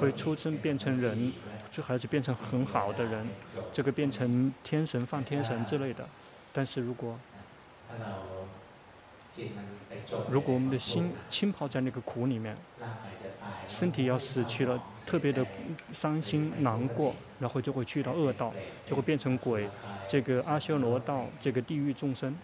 [0.00, 1.32] 会出生变成人。
[1.70, 3.26] 这孩子变成很好的人，
[3.72, 6.06] 这个变成天神、放天神之类的。
[6.52, 7.18] 但是如果
[10.30, 12.56] 如果我们的心浸泡在那个苦里面，
[13.68, 15.46] 身体要死去了，特别的
[15.92, 18.52] 伤心难过，然后就会去到恶道，
[18.86, 19.68] 就会变成鬼，
[20.08, 22.36] 这个阿修罗道，这个地狱众生，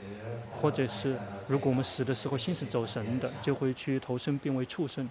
[0.61, 5.09] 或者是如果我们死的时候心是走神的，就会去投生变为畜生。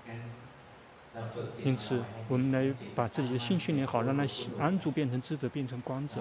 [1.64, 4.24] 因此，我们来把自己的心训练好，让它
[4.60, 6.16] 安住，变成智者，变成光者。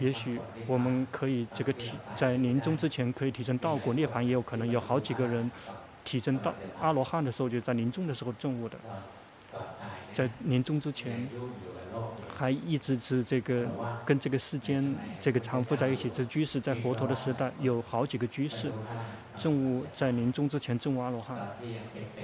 [0.00, 5.50] 也许我们可以这个体在临终之前可以提升道果涅槃，也有可能有好几个人
[6.04, 8.78] 提升到阿罗汉的时候，就在临终的时候证悟的。
[10.12, 11.28] 在临终之前，
[12.36, 13.66] 还一直是这个
[14.04, 16.08] 跟这个世间这个常附在一起。
[16.08, 18.70] 这居士在佛陀的时代有好几个居士。
[19.36, 21.36] 证悟在临终之前证悟阿罗汉，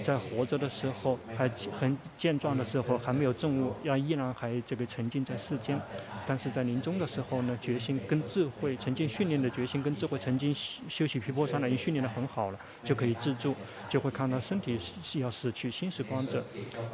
[0.02, 5.78] 在活着的时候还很健壮的时候还没有证悟，要依然还这个沉浸在世间，
[6.26, 10.54] 但是在临终的时候呢，决心跟智慧曾经训练的决心跟智慧曾经
[10.88, 13.54] 修习毗婆舍那已经训练得很好了，就可以自助，
[13.88, 16.44] 就会看到身体是要死去，心是光者，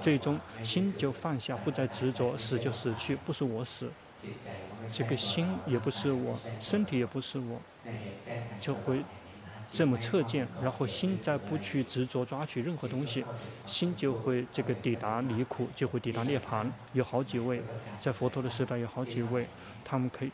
[0.00, 3.90] 最终心就放下，不再执着，死就死去，不是我死，
[4.90, 7.60] 这个心也不是我，身体也不是我，
[8.60, 9.02] 就会。
[9.72, 13.24] 这么测见，然后心再不去执着抓取任何东西，
[13.66, 16.66] 心就会这个抵达离苦，就会抵达涅槃。
[16.92, 17.62] 有好几位，
[18.00, 19.46] 在佛陀的时代有好几位，
[19.84, 20.30] 他们可以。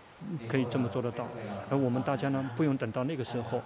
[0.49, 1.27] 可以这么做得到，
[1.71, 3.61] 而我们大家呢，不用等到那个时候，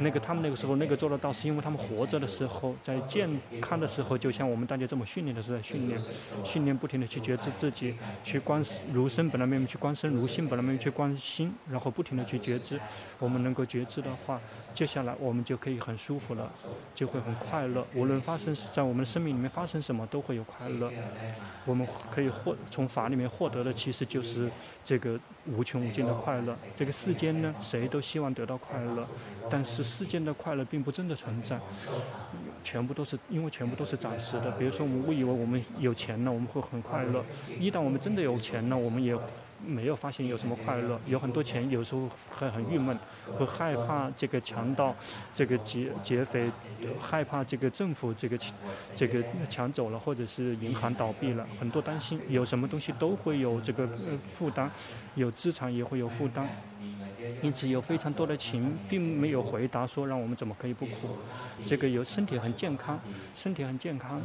[0.00, 3.28] 那个他们那个时候那个做得到，是因为他们活着的时候，在健
[3.60, 6.00] 康的时候，就像我们大家这么训练的是在训练，
[6.44, 12.80] 训练不停的去觉知自己，去观如身本来面目，去观身如性本来面目，去观心，然后不停的去觉知。
[13.18, 14.40] 我们能够觉知的话，
[14.74, 16.50] 接下来我们就可以很舒服了，
[16.94, 17.86] 就会很快乐。
[17.94, 20.92] 无论发生在我们的生命里面发生什么，都会有快乐。
[21.64, 24.50] 我们可以获从法里面获得的，其实就是
[24.84, 26.56] 这个无穷无尽的快乐。
[26.74, 29.06] 这个世间呢，谁都希望得到快乐，
[29.50, 31.58] 但是世间的快乐并不真的存在，
[32.64, 34.50] 全部都是因为全部都是暂时的。
[34.52, 37.20] 比如说，我们误以为我们有钱了，我们会很快乐；
[37.58, 39.16] 一旦我们真的有钱了，我们也。
[39.66, 42.96] 没有发现有什么快乐，有很多钱，有时候会很郁闷，
[43.36, 44.94] 会害怕这个强盗，
[45.34, 46.50] 这个劫劫匪，
[47.00, 48.38] 害怕这个政府这个
[48.94, 53.86] 这个抢走了，或者是银行倒闭了，很多担心，有什么东西都会有这个
[54.32, 54.70] 负担，
[55.16, 56.48] 有资产也会有负担。
[57.42, 61.16] 因此有非常多的情，并没有回答说让我们怎么可以不苦。
[61.64, 63.00] 这个有身体很健康，
[63.34, 64.22] 身体很健康，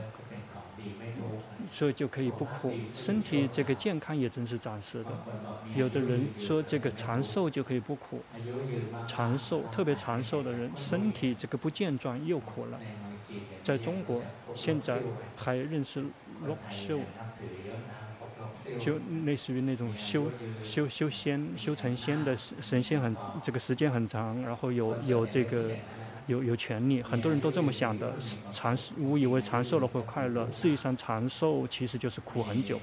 [1.71, 2.73] 所以就可以不苦。
[2.93, 5.09] 身体这个健康也真是暂时的。
[5.75, 8.21] 有的人说这个长寿就可以不苦，
[9.07, 12.79] 长寿特别长寿的人，身体这个不健壮又苦了。
[13.63, 14.21] 在中国
[14.53, 14.99] 现在
[15.35, 16.03] 还认识
[16.45, 16.99] 陆秀。
[18.79, 20.29] 就类似于那种修
[20.63, 25.69] 修修仙修成仙的神仙很这个时间很长，然后有有这个
[26.27, 28.13] 有有权利，很多人都这么想的，
[28.51, 32.79] 长误以为长寿了会快乐，事实上长寿其实就是苦很久，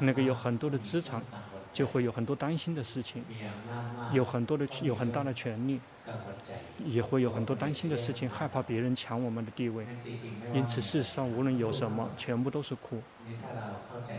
[0.00, 1.22] 那个有很多的资产，
[1.72, 3.24] 就会有很多担心的事情，
[4.12, 5.80] 有很多的有很大的权利。
[6.84, 9.86] 也会有很多担心的事情，害怕别人抢我们的地位，
[10.52, 13.00] 因此事实上无论有什么，全部都是苦。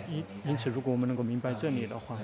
[0.09, 2.17] 因因此，如果我们能够明白这里的话，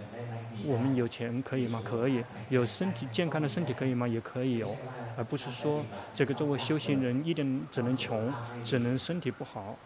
[0.65, 1.81] 我们有钱可以吗？
[1.83, 2.23] 可以。
[2.49, 4.07] 有身体健康的身体可以吗？
[4.07, 4.75] 也可以有，
[5.15, 5.83] 而不是说
[6.15, 9.77] 这个作为修行人一定只能穷，只能身体不好。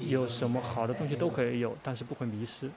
[0.00, 2.70] 有什么好的东西都可以有，但是不会迷失。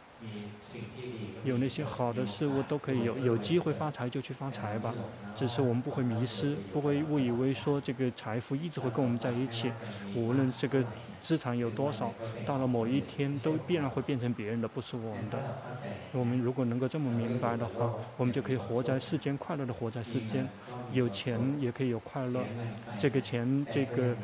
[1.45, 4.93] 有那些好的事物都可以有，有机会发财就去发财吧。
[5.34, 9.72] 只是我们不会迷失，不会误以为说这个财富一直会跟我们在一起。
[10.15, 10.84] 无论这个
[11.21, 12.13] 资产有多少，
[12.45, 15.38] 到了某一天都必然会变成别人的，不是我们的。
[16.12, 20.47] 我们如果能够这么明白的话，我们就可以活在世间，快乐的活在世间。
[20.91, 22.43] 有钱也可以有快乐，
[22.97, 24.15] 这个钱这个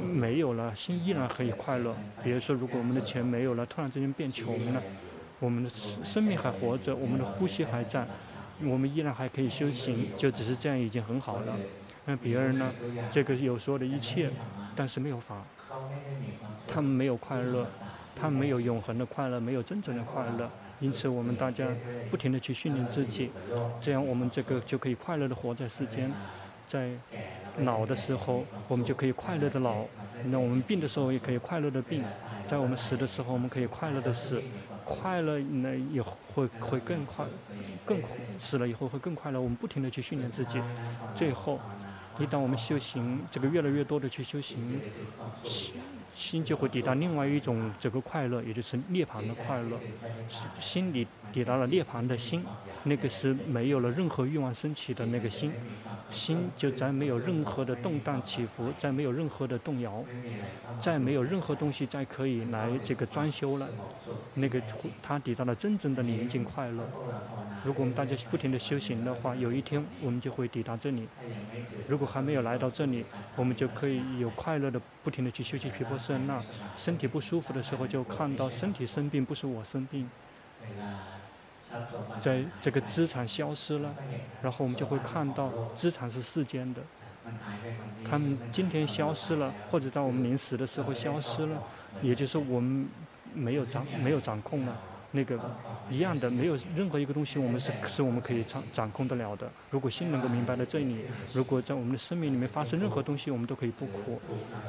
[0.00, 1.94] 没有了，心依然可以快乐。
[2.22, 4.82] 比如说，如果我们的钱没有了，突然之间变穷了。
[5.40, 5.70] 我们的
[6.02, 8.06] 生命还活着，我们的呼吸还在，
[8.62, 11.54] 我们依然还可以修行，就只是这样已经很好了。
[12.06, 12.72] 那别人呢？
[13.10, 14.30] 这个有所有的一切，
[14.76, 15.42] 但是没有法，
[16.68, 17.66] 他们没有快乐，
[18.14, 20.50] 他们没有永恒的快乐，没有真正的快乐。
[20.80, 21.66] 因此，我们大家
[22.10, 23.30] 不停地去训练自己，
[23.80, 26.12] 这样我们这个就可以快乐地活在世间。
[26.66, 26.90] 在
[27.58, 29.84] 老的时候，我们就可以快乐的老；
[30.24, 32.02] 那我们病的时候，也可以快乐的病；
[32.48, 34.42] 在我们死的时候，我们可以快乐的死。
[34.82, 37.24] 快乐呢也会会更快，
[37.86, 38.02] 更
[38.38, 39.40] 死了以后会更快乐。
[39.40, 40.60] 我们不停的去训练自己，
[41.14, 41.60] 最后，
[42.18, 44.80] 一旦我们修行，这个越来越多的去修行，
[46.14, 49.78] 心就会抵达另外一种这个快乐，也就是涅槃的快乐。
[50.60, 52.44] 心里抵达了涅槃的心，
[52.84, 55.52] 那个是没有了任何欲望升起的那个心。
[56.10, 60.04] 心就再没有任何的动荡起伏，再没有任何的动摇，
[60.80, 63.68] 再没有任何东西再可以来这个装修了。
[64.34, 64.62] 那个
[65.02, 66.84] 他抵达了真正的宁静快乐。
[67.64, 71.08] 如果我们大家不停的修行的话，有一天我们就会抵达这里。
[71.88, 76.38] 如果还没有来到这里，我们就可以有快乐的不停的去修习毗婆舍那。
[76.76, 80.08] 身体不舒服的时候，就看到身体生病不是我生病。
[82.20, 83.94] 在这个资产消失了，
[84.42, 86.82] 然后我们就会看到资产是世间的，
[88.08, 91.62] 他们今天消失了，或者到我们临死的时候消失了，
[92.02, 92.86] 也就是我们
[93.32, 94.76] 没有掌没有掌控了。
[95.16, 95.38] 那个
[95.88, 99.48] 一样的，没有任何一个东西我们是是我们可以掌掌控得了的。
[99.70, 104.20] 如果心能够明白了这里，如果在我们的生命里面发生任何东西，我们都可以不苦，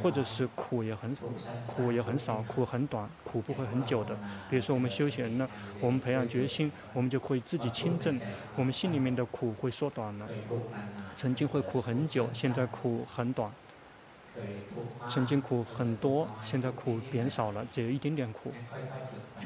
[0.04, 1.18] 或者是苦也很
[1.66, 4.16] 苦也很少，苦很短，苦不会很久的。
[4.48, 5.50] 比如说我们修行呢，
[5.82, 8.16] 我们培养决心，我们就可以自己清正，
[8.56, 10.28] 我们心里面的苦会缩短了。
[11.16, 13.50] 曾经会苦很久，现在苦很短。
[15.10, 18.52] 曾经苦很多，现在苦变少了，只有一点点苦。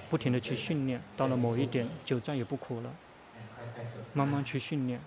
[0.09, 2.91] 不停地去训练，到了某一点就再也不苦了。
[4.13, 4.99] 慢慢去训练，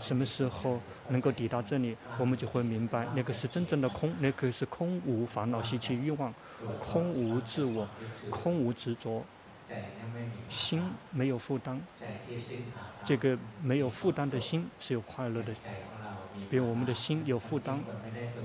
[0.00, 6.34] 什么时候能够抵达这里，我们就会明白，那个是真正的空，那个是空无烦恼习气欲望，
[6.80, 7.88] 空无自我，
[8.30, 9.24] 空无执着，
[10.50, 11.80] 心没有负担。
[13.04, 15.54] 这个没有负担的心是有快乐的。
[16.50, 17.78] 比如我们的心有负担，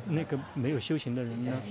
[0.08, 1.62] 那个没有修行的人呢，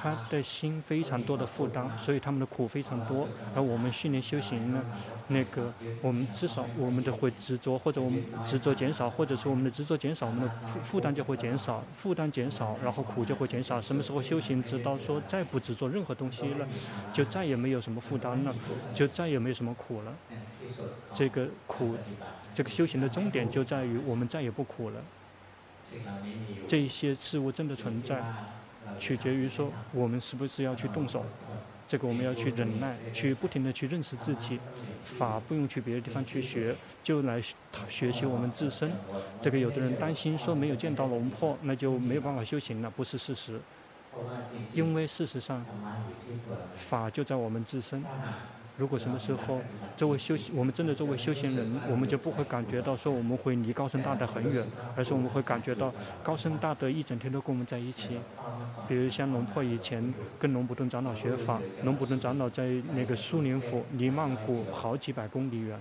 [0.00, 3.26] 他的心非常多的负担，所以他们的苦非常多。
[3.54, 4.84] 而我们训练修行呢，
[5.28, 13.80] 那个我们至少我们的会执着，或者我们执着减少，或者说我们的执着减少，我们的负负担就会减少，负担减少，然后苦就会减少。
[13.80, 16.66] 什么时候修行直到说再不执着任何东西了，
[17.12, 18.54] 就再也没有什么负担了，
[18.94, 20.14] 就再也没有什么苦了。
[21.14, 21.96] 这个苦，
[22.54, 25.00] 这个修行的终点就在于我们再也不苦了。
[26.66, 28.22] 这一些事物真的存在，
[28.98, 31.24] 取决于说我们是不是要去动手。
[31.86, 34.60] 这个我们要去忍耐，去不停的去认识自己。
[35.02, 37.42] 法不用去别的地方去学，就来
[37.88, 38.92] 学习我们自身。
[39.40, 43.58] 这个有的人担心说没有见到龙婆，那就没有办法修行了，不是事实。
[44.74, 45.64] 因为事实上，
[46.76, 48.04] 法就在我们自身。
[48.78, 49.60] 如果什么时候
[49.96, 54.64] 作为修行，我们真的作为修行人，我们就不会感觉到说我们会离高僧大德很远，
[54.94, 58.18] 而是我们会感觉到高僧大德一整天都跟我们在一起。
[58.86, 65.76] 比如像龙破以前跟龙普顿长老学法，龙普顿长老在那个苏林府离曼谷好几百公里远，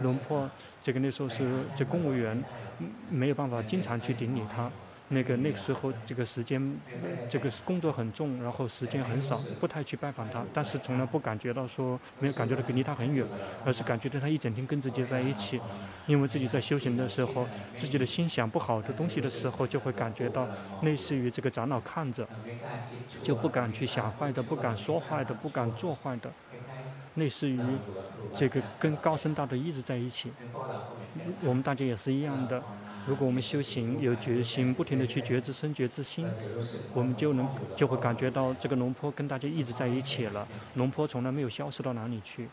[0.00, 0.50] 龙破
[0.82, 2.42] 这个那时候是这公务员，
[3.10, 4.70] 没有办法经常去顶礼他。
[5.12, 6.60] 那个那个时候，这个时间，
[7.28, 10.44] 这个工作很重，然后时间很少，不太去拜访他。
[10.52, 13.26] 但是从来不感觉到说，没有感觉到离他很远，
[13.64, 15.60] 而是感觉到他一整天跟自己在一起。
[16.06, 17.46] 因为自己在修行的时候，
[17.76, 20.48] 自己的心想不好的东西的时候，就会感觉到
[20.82, 22.26] 类似于这个长老看着，
[23.22, 26.32] 就不敢去想坏的，不敢说坏的，不敢做坏的，
[27.16, 27.60] 类似于
[28.34, 30.32] 这个跟高僧大德一直在一起。
[31.42, 32.62] 我们大家也是一样的。
[33.06, 36.26] 如果我们修行有决心，不停的去觉知身、觉知心，
[36.94, 40.46] 我们就能就会感觉到这个龙坡跟大家一直在一起了。
[40.74, 42.48] 龙坡从来没有消失到哪里去。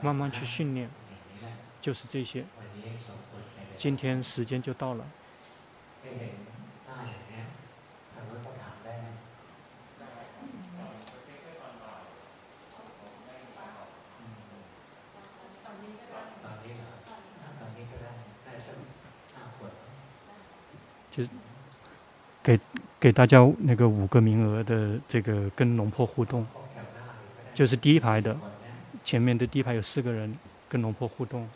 [0.00, 0.88] 慢慢去训练，
[1.80, 2.44] 就是这些。
[3.76, 5.04] 今天时间就到了。
[22.45, 22.59] 给
[22.99, 26.45] 给大家那个五个名额的这个跟龙婆互动，
[27.53, 28.35] 就是第一排的，
[29.03, 31.47] 前面的第一排有四个人跟龙婆互动。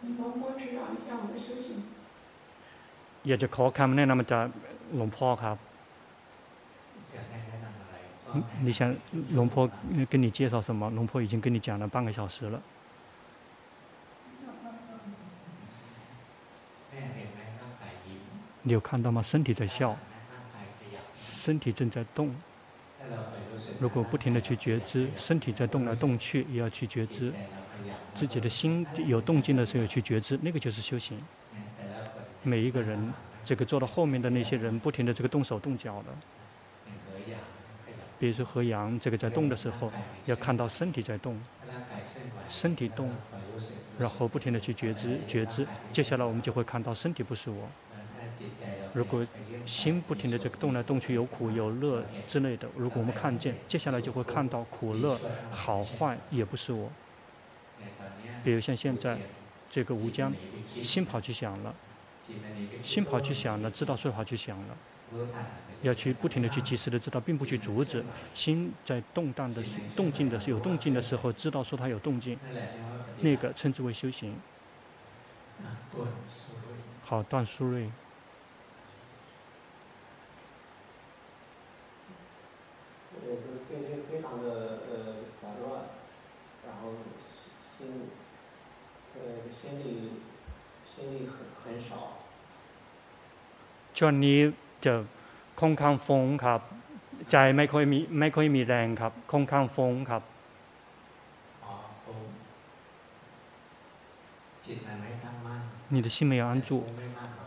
[0.00, 1.84] 请龙婆指导一下我们的修行。
[3.24, 4.46] อยากจะขอคำแนะนำจาก
[4.96, 5.56] หลวงพ่อครับ。
[8.62, 8.94] 你想
[9.32, 9.70] 龙婆
[10.10, 10.90] 跟你介绍什么？
[10.90, 12.60] 龙婆已经跟你讲了半个小时了。
[18.69, 19.19] 你有看到吗？
[19.19, 19.97] 身体在笑，
[21.19, 22.31] 身体正在动。
[23.79, 27.33] 如果不停的去觉知，身体在动来动去，也要去觉知。
[28.13, 31.19] 自己的心有动静的时候去觉知，那个就是修行。
[32.43, 33.11] 每一个人，
[33.43, 36.09] 这个坐到后面的那些人，不停的这个动手动脚的。
[38.19, 39.91] 比如说何阳，这个在动的时候，
[40.25, 41.41] 要看到身体在动，
[42.51, 43.09] 身体动，
[43.97, 45.65] 然后不停的去觉知觉知。
[45.91, 47.67] 接下来我们就会看到身体不是我。
[48.93, 49.25] 如果
[49.65, 55.19] 心不停的这个动来动去，有苦有乐之类的，如果我们看见，接下来就会看到苦乐
[55.51, 56.89] 好坏也不是我。
[58.43, 59.17] 比如像现在
[59.69, 60.33] 这个吴江，
[60.81, 61.75] 心跑去想了，
[62.83, 64.77] 心跑去想了，知道说跑去想了。
[65.81, 68.03] 要去不停的去及时的知道，并不去阻止。
[68.33, 69.63] 心在动荡的、
[69.95, 72.37] 动静的、有动静的时候，知道说它有动静，
[73.21, 74.35] 那个称之为修行。
[77.03, 77.89] 好，段书瑞。
[83.15, 83.35] 呃，
[83.67, 85.85] 对心非常的呃散乱，
[86.67, 86.93] 然后
[87.63, 88.09] 心
[89.15, 89.82] 呃心力
[90.84, 91.90] 心力很很少。
[93.94, 94.52] 叫你。
[94.84, 94.96] จะ
[95.60, 96.60] ค่อนข้างฟุ้งครับ
[97.30, 100.22] ใจไม่ค่อยมีไม่ค่อยมีแรงครับค่อนข้างฟุ้งครับ
[105.94, 106.84] 你的心没有安住，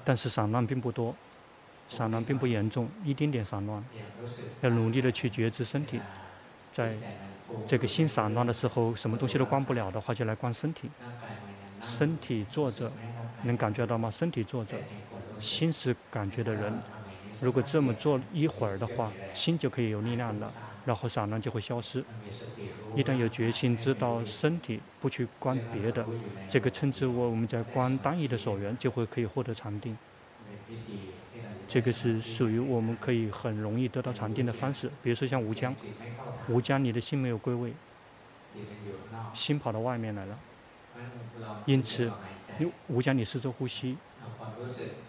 [0.06, 1.14] 但是散乱并不多，
[1.90, 3.84] 散乱并不严重，一点点散乱。
[4.62, 6.00] 要努力的去觉知身体，
[6.72, 6.96] 在
[7.68, 10.90] 这个心散乱的时候，什么东西都关不了的话，就来关身体。
[11.83, 12.91] 身体坐着，
[13.43, 14.11] 能感觉到吗？
[14.11, 14.77] 身体坐着，
[15.39, 16.73] 心是感觉的人。
[17.41, 20.53] 如果这么做一会儿的话，心就可以有力量了，
[20.87, 22.05] 然后散乱就会消失。
[22.95, 26.07] 一旦有决心，知道身体不去观别的，
[26.49, 29.97] 这个称之为我们在观单一的所缘，就会可以获得禅定。
[31.67, 34.91] 这个是属于我们可以很容易得到禅定的方式。
[35.03, 35.75] 比如说像吴江，
[36.49, 37.73] 吴江你的心没有归位，
[39.35, 40.39] 心跑到外面来了，
[41.67, 42.11] 因此，
[42.87, 43.97] 我教你试着呼吸。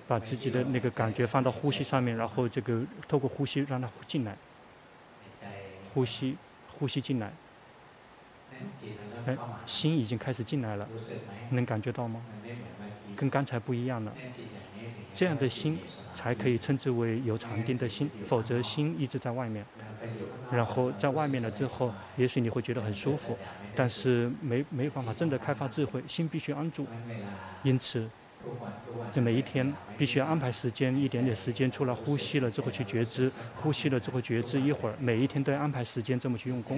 [0.08, 4.36] 把自己的那个感觉放到呼吸上面，然后这个透过呼吸让它进来，
[5.94, 6.36] 呼吸，
[6.80, 7.32] 呼吸进来，
[9.28, 10.88] 哎，心已经开始进来了，
[11.52, 12.22] 能感觉到吗？
[13.16, 14.12] 跟刚才不一样了，
[15.14, 15.78] 这样的心
[16.16, 19.66] 才可以称之为有禅定的心，否则心一直在外面，
[20.52, 23.38] 然后在外面了之后，也许你会觉得很舒服，
[23.76, 26.88] 但是没没有办法真的开发智慧，心必须安住，
[27.64, 28.10] 因此。
[29.14, 36.78] 就每一天必须安排时间，一点点时间出来呼吸了之后去觉知，呼吸了之后觉知一会儿，每一天都要安排时间这么去用功，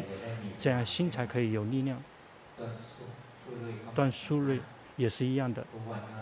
[0.59, 1.99] 这样心才可以有力量。
[3.95, 4.59] 段书瑞
[4.95, 5.65] 也是一样的，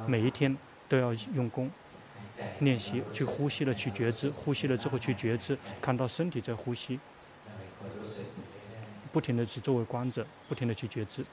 [0.08, 0.56] 每一天
[0.88, 1.70] 都要用功
[2.60, 7.00] 练习，去呼吸了，去觉知，呼吸了之后去觉知，看到身体在呼吸，
[9.12, 11.26] 不停的去作为观者，不停的去觉知。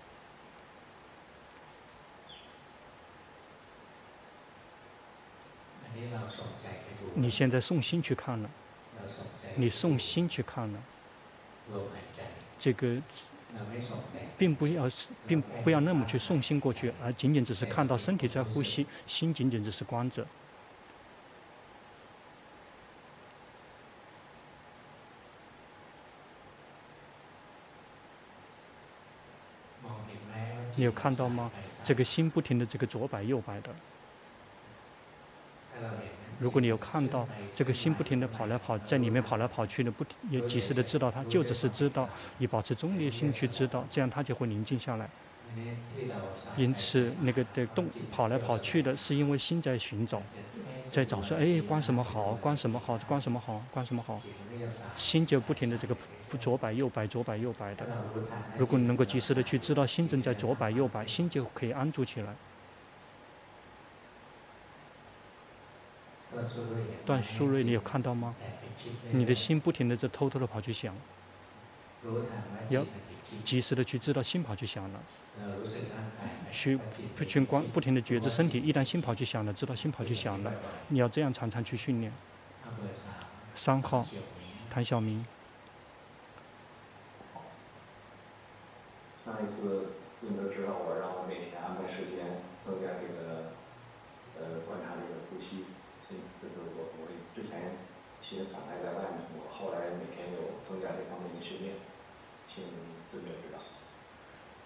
[7.15, 8.51] 你现在送心去看了，
[9.57, 10.81] 你送心去看了，
[12.59, 12.97] 这个
[14.39, 14.91] 并不要，
[15.27, 20.27] 并不要那么去送心过去，而仅仅只是看到身体在呼吸，心仅仅只是观着。
[30.81, 31.51] 你有看到吗？
[31.85, 33.68] 这个心不停的这个左摆右摆的。
[36.39, 42.09] 如果你有看到这个心不停地跑来跑，在里面跑来跑去的，不停也及时的知道它，就只是知道，
[42.39, 45.07] 你保持中立心去知道，这样它就会宁静下来。
[46.57, 50.22] 因此，那个的动跑来跑去的，是因为心在寻找，
[50.91, 54.18] 在找说，哎，观什么好，观什么好，观什么好，观什么好，
[54.97, 55.95] 心就不停的这个
[56.39, 57.87] 左摆右摆，左摆右摆的。
[58.59, 62.35] 如果你能够及时的去知道心正在左摆右摆，心就可以安住起来。
[67.05, 68.35] 段书瑞，你有看到吗？
[69.11, 70.95] 你的心不停的在偷偷的跑去想，
[72.68, 72.87] 要
[73.45, 75.01] 及时的去知道心跑去想了，
[76.53, 76.78] 去
[77.16, 80.53] 不去观不停的觉知身体，一旦心跑去想了，知道心跑去想了，
[80.89, 82.12] 你要这样常常去训练。
[83.57, 84.07] 三号，
[84.70, 85.26] 谭晓明。
[89.30, 89.54] 上一次
[90.22, 93.18] 你们都知道我，让我每天安排时间增加这个
[94.38, 95.66] 呃观察这个呼吸。
[96.41, 97.02] 就是我，我
[97.36, 97.52] 之前
[98.22, 101.74] 心敞开在外面，我后来每天有增加这方面的训练，
[102.48, 102.64] 请
[103.10, 103.58] 自觉指导。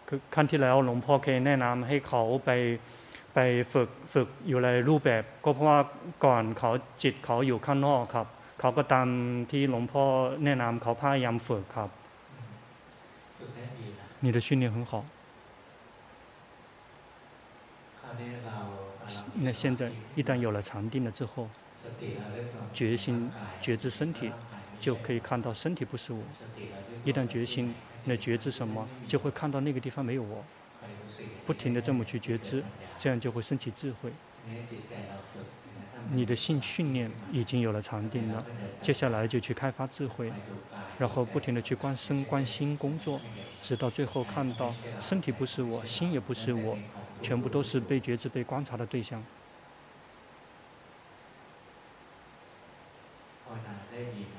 [0.07, 2.51] คือขั้นที่แล้วหลวงพ่อเคยแนะนำให้เขาไป
[3.35, 3.39] ไป
[3.73, 5.79] ฝึกฝึกอยู่ในรูปแบบ ก็เพราะว่า
[6.25, 6.71] ก่อนเขา
[7.03, 8.27] จิตเขาอยู่ข้างนอกครับ
[8.59, 9.07] เขาก็ตาม
[9.51, 10.03] ที่หลวงพ่อ
[10.45, 11.89] แนะนำเขาพยายามฝึกครับ
[13.37, 13.83] ฝึกได้ดีนะ ี
[14.24, 15.04] 你的训练很好。
[19.34, 21.46] 那现在一旦有了禅定了之后，
[22.72, 24.32] 决心觉知身体，
[24.80, 26.22] 就可以看到身体不是我。
[27.04, 27.74] 一旦决心，
[28.06, 30.42] 那觉知什么，就会看到那个地方没有我。
[31.44, 32.64] 不停的这么去觉知，
[32.98, 34.10] 这样就会升起智慧。
[36.10, 38.44] 你的性训练已经有了禅定了，
[38.82, 40.32] 接下来就去开发智慧，
[40.98, 43.20] 然后不停的去观身观心工作，
[43.62, 46.76] 直到最后看到身体不是我，心也不是我。
[47.22, 49.24] 全部都是被觉知、被观察的对象。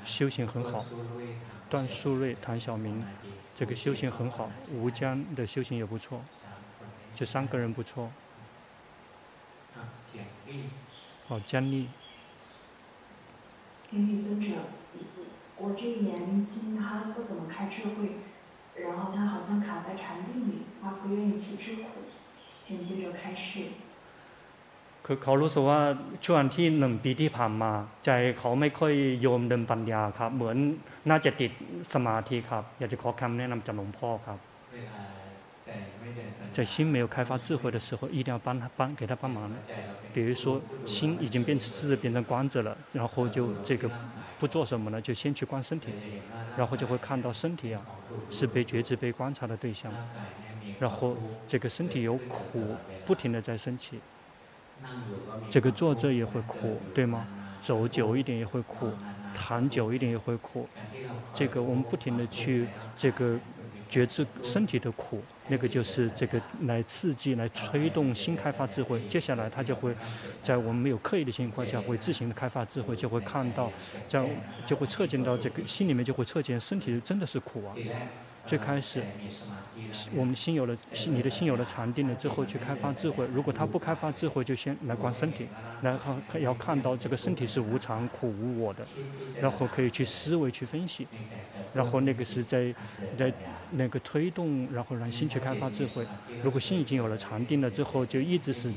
[0.06, 0.86] 修行很好，
[1.68, 3.04] 段素瑞、谭晓明，
[3.56, 4.52] 这个修行很好。
[4.72, 6.24] 吴江的修行也不错，
[7.16, 8.12] 这三个人不错。
[11.29, 11.89] 哦，江丽。
[13.89, 14.47] 天地尊者，
[15.59, 18.17] 我这一年心他不怎么开智慧，
[18.77, 21.85] 然后他好像卡在禅定里，他不愿意去知苦。
[25.05, 25.81] คือเขารู้สึกว่า
[26.25, 27.73] ช่วงที่หนึ่งปีที่ผ่านมา
[28.05, 30.57] ใจเขาไม่ค่อยโยมเดินปัญญาครับ เหมือน
[31.11, 31.51] น่าจะติด
[31.95, 34.39] สมาธิครับ อยากจะขอคำแนะนำจากหลวงพ่อครับ
[36.52, 39.52] 在心没有开发智慧的时候，一定要帮他帮给他帮忙。
[40.14, 43.90] 比如说，心已经变成智，变成观者了，然后就这个
[44.40, 45.02] 不做什么呢？
[45.02, 45.88] 就先去观身体，
[46.58, 47.82] 然后就会看到身体啊，
[48.30, 49.92] 是被觉知、被观察的对象。
[50.80, 51.16] 然后
[51.48, 54.00] 这个身体有苦，不停地在升起。
[55.50, 57.26] 这个坐着也会苦，对吗？
[57.62, 58.92] 走久一点也会苦，
[59.34, 60.68] 躺久一点也会苦。
[61.34, 63.40] 这个我们不停地去这个
[63.90, 69.00] 觉知身体的苦，那个就是这个来刺激、来推动新开发智慧。
[69.08, 69.96] 接下来他就会
[70.42, 73.72] 在我们没有刻意的情况下，会自行的开发智慧，就会看到，
[74.08, 74.28] 这样
[74.66, 77.76] 就会测见到这个心里面就会测见身体真的是苦啊。
[78.46, 79.02] 最开始，
[80.14, 80.78] 我们心有了，
[81.08, 83.26] 你的心有了禅定了之后，去开发智慧。
[83.34, 85.48] 如果他不开发智慧，就先来观身体，
[85.82, 88.86] 然后要看到这个身体是无常、苦、无我的，
[89.42, 91.08] 然后可以去思维、去分析，
[91.74, 92.74] 然后那个是在
[93.18, 93.34] 在
[93.72, 96.06] 那个推动，然后让心去开发智慧。
[96.44, 98.72] 如果心已经有了禅定了之后，就一直是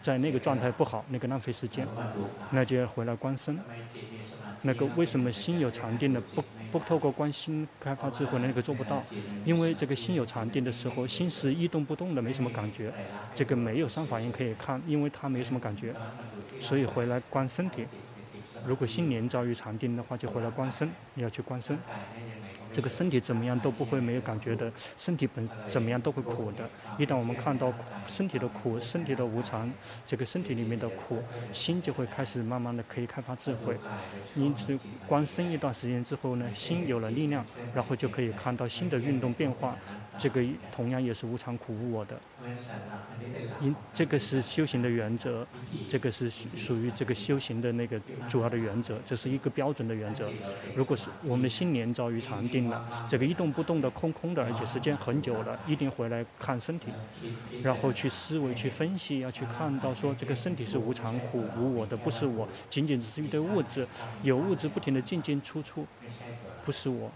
[0.00, 1.86] 在那个状态不好，那个浪费时间，
[2.50, 3.58] 那就要回来观身。
[4.62, 6.44] 那个为什么心有禅定了不？
[6.70, 9.02] 不透过观心开发智慧，那个做不到，
[9.44, 12.92] 因为这个心有禅定的时候，心是一动不动的，没什么感觉。
[13.34, 15.94] 这个没有三法印可以看，因为它没什么感觉，
[16.60, 17.86] 所以回来观身体。
[18.66, 21.78] 如果心连遭于禅定的话，就回来观身，你要去观身。
[22.72, 26.68] 这个身体怎么样都不会没有感觉的，身体本怎么样都会苦的。
[26.98, 27.72] 一旦我们看到
[28.06, 29.70] 身体的苦、身体的无常，
[30.06, 33.76] 这个身体里面的苦，心就会开始慢慢的可以开发智慧。
[34.36, 37.44] 因此，观身一段时间之后呢，心有了力量，
[37.74, 39.76] 然后就可以看到新的运动变化。
[40.18, 42.18] 这个同样也是无常苦无我的。
[43.60, 45.46] 因这个是修行的原则，
[45.88, 50.30] 这个是属于这个修行的那个主要的原则，这是一个标准的原则。
[50.74, 56.86] 如果是我们的心连遭于禅定了，这个一动不动的空空的，而且时间很久了，一定回来看身体，
[57.62, 63.86] 然后去思维、去分析，要去看到说这个身体是无常苦无我的，不是我，仅仅只是一堆物质，
[64.22, 65.86] 有物质不停的进进出出，
[66.64, 67.10] 不是我。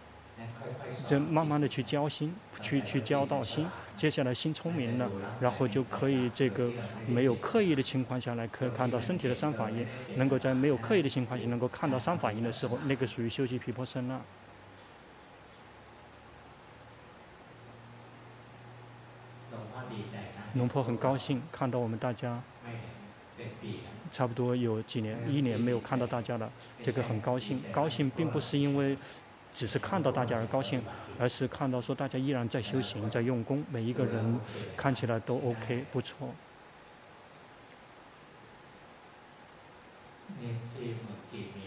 [1.09, 3.67] 就慢慢的去交心，去去交到心。
[3.97, 5.09] 接下来心聪明了，
[5.41, 6.71] 然后就可以这个
[7.07, 9.87] 没有刻意的情况下来，可以看到身体的三法印，
[10.17, 14.21] 能够在没有刻意的情况下能够看到三法印的时候，那个属于修习皮婆身了。
[20.55, 22.43] 龙婆很高兴看到我们大家，
[24.13, 26.51] 差不多有几年一年没有看到大家了，
[26.83, 28.99] 这个很高兴，高兴并不是因为。
[29.55, 30.83] 只是看到大家而高兴，
[31.19, 34.41] 而是看到说大家依然在修行，在用功，每一个人
[34.77, 36.35] 看起来都 OK，不错。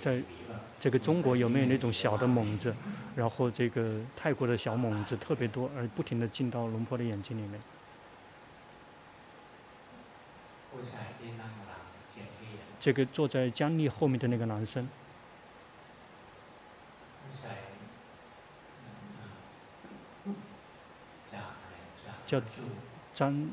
[0.02, 0.22] 在
[0.80, 2.76] 这个中国有没有那种小的猛子？
[3.16, 7.60] 然后这个泰国的小猛子特别多，而不停的进到龙婆的眼睛里面。
[12.80, 14.88] 这个坐在江丽后面的那个男生。
[22.28, 22.40] 叫
[23.16, 23.50] 张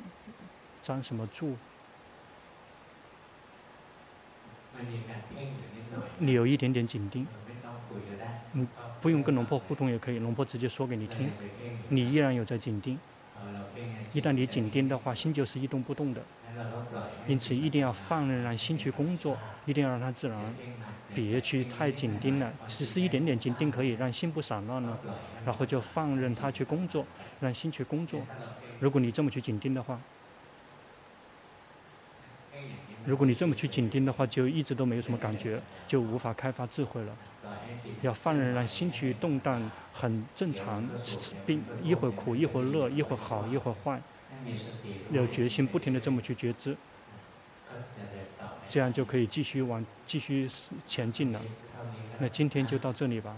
[0.83, 1.57] 张什么柱？
[6.19, 7.25] 你有一点点紧盯，
[8.55, 8.67] 嗯，
[9.01, 11.31] 不用跟龙婆互动也可以，龙婆直接说给你听。
[11.89, 12.99] 你依然有在紧盯，
[14.13, 16.21] 一旦你紧盯的话，心就是一动不动的。
[17.27, 20.55] 因此一定要放任让心去工作，一定要让它自然，
[21.15, 24.99] 别去太紧盯了，只是一点点紧盯可以让心不散乱了，
[25.45, 27.07] 然后就放任它去工作，
[27.41, 28.21] 让心去工作。
[28.85, 29.99] 如果你这么去紧盯的话，
[33.07, 35.59] 如果你这么去紧盯的话，就一直都没有什么感觉，
[35.89, 37.17] 就无法开发智慧了。
[38.03, 40.87] 要放任让心去动荡，很正常，
[41.47, 43.99] 并一会儿苦，一会儿乐，一会儿好，一会儿坏。
[45.11, 46.77] 要决心不停的这么去觉知，
[48.69, 50.47] 这样就可以继续往继续
[50.87, 51.41] 前进了。
[52.19, 53.35] 那今天就到这里吧。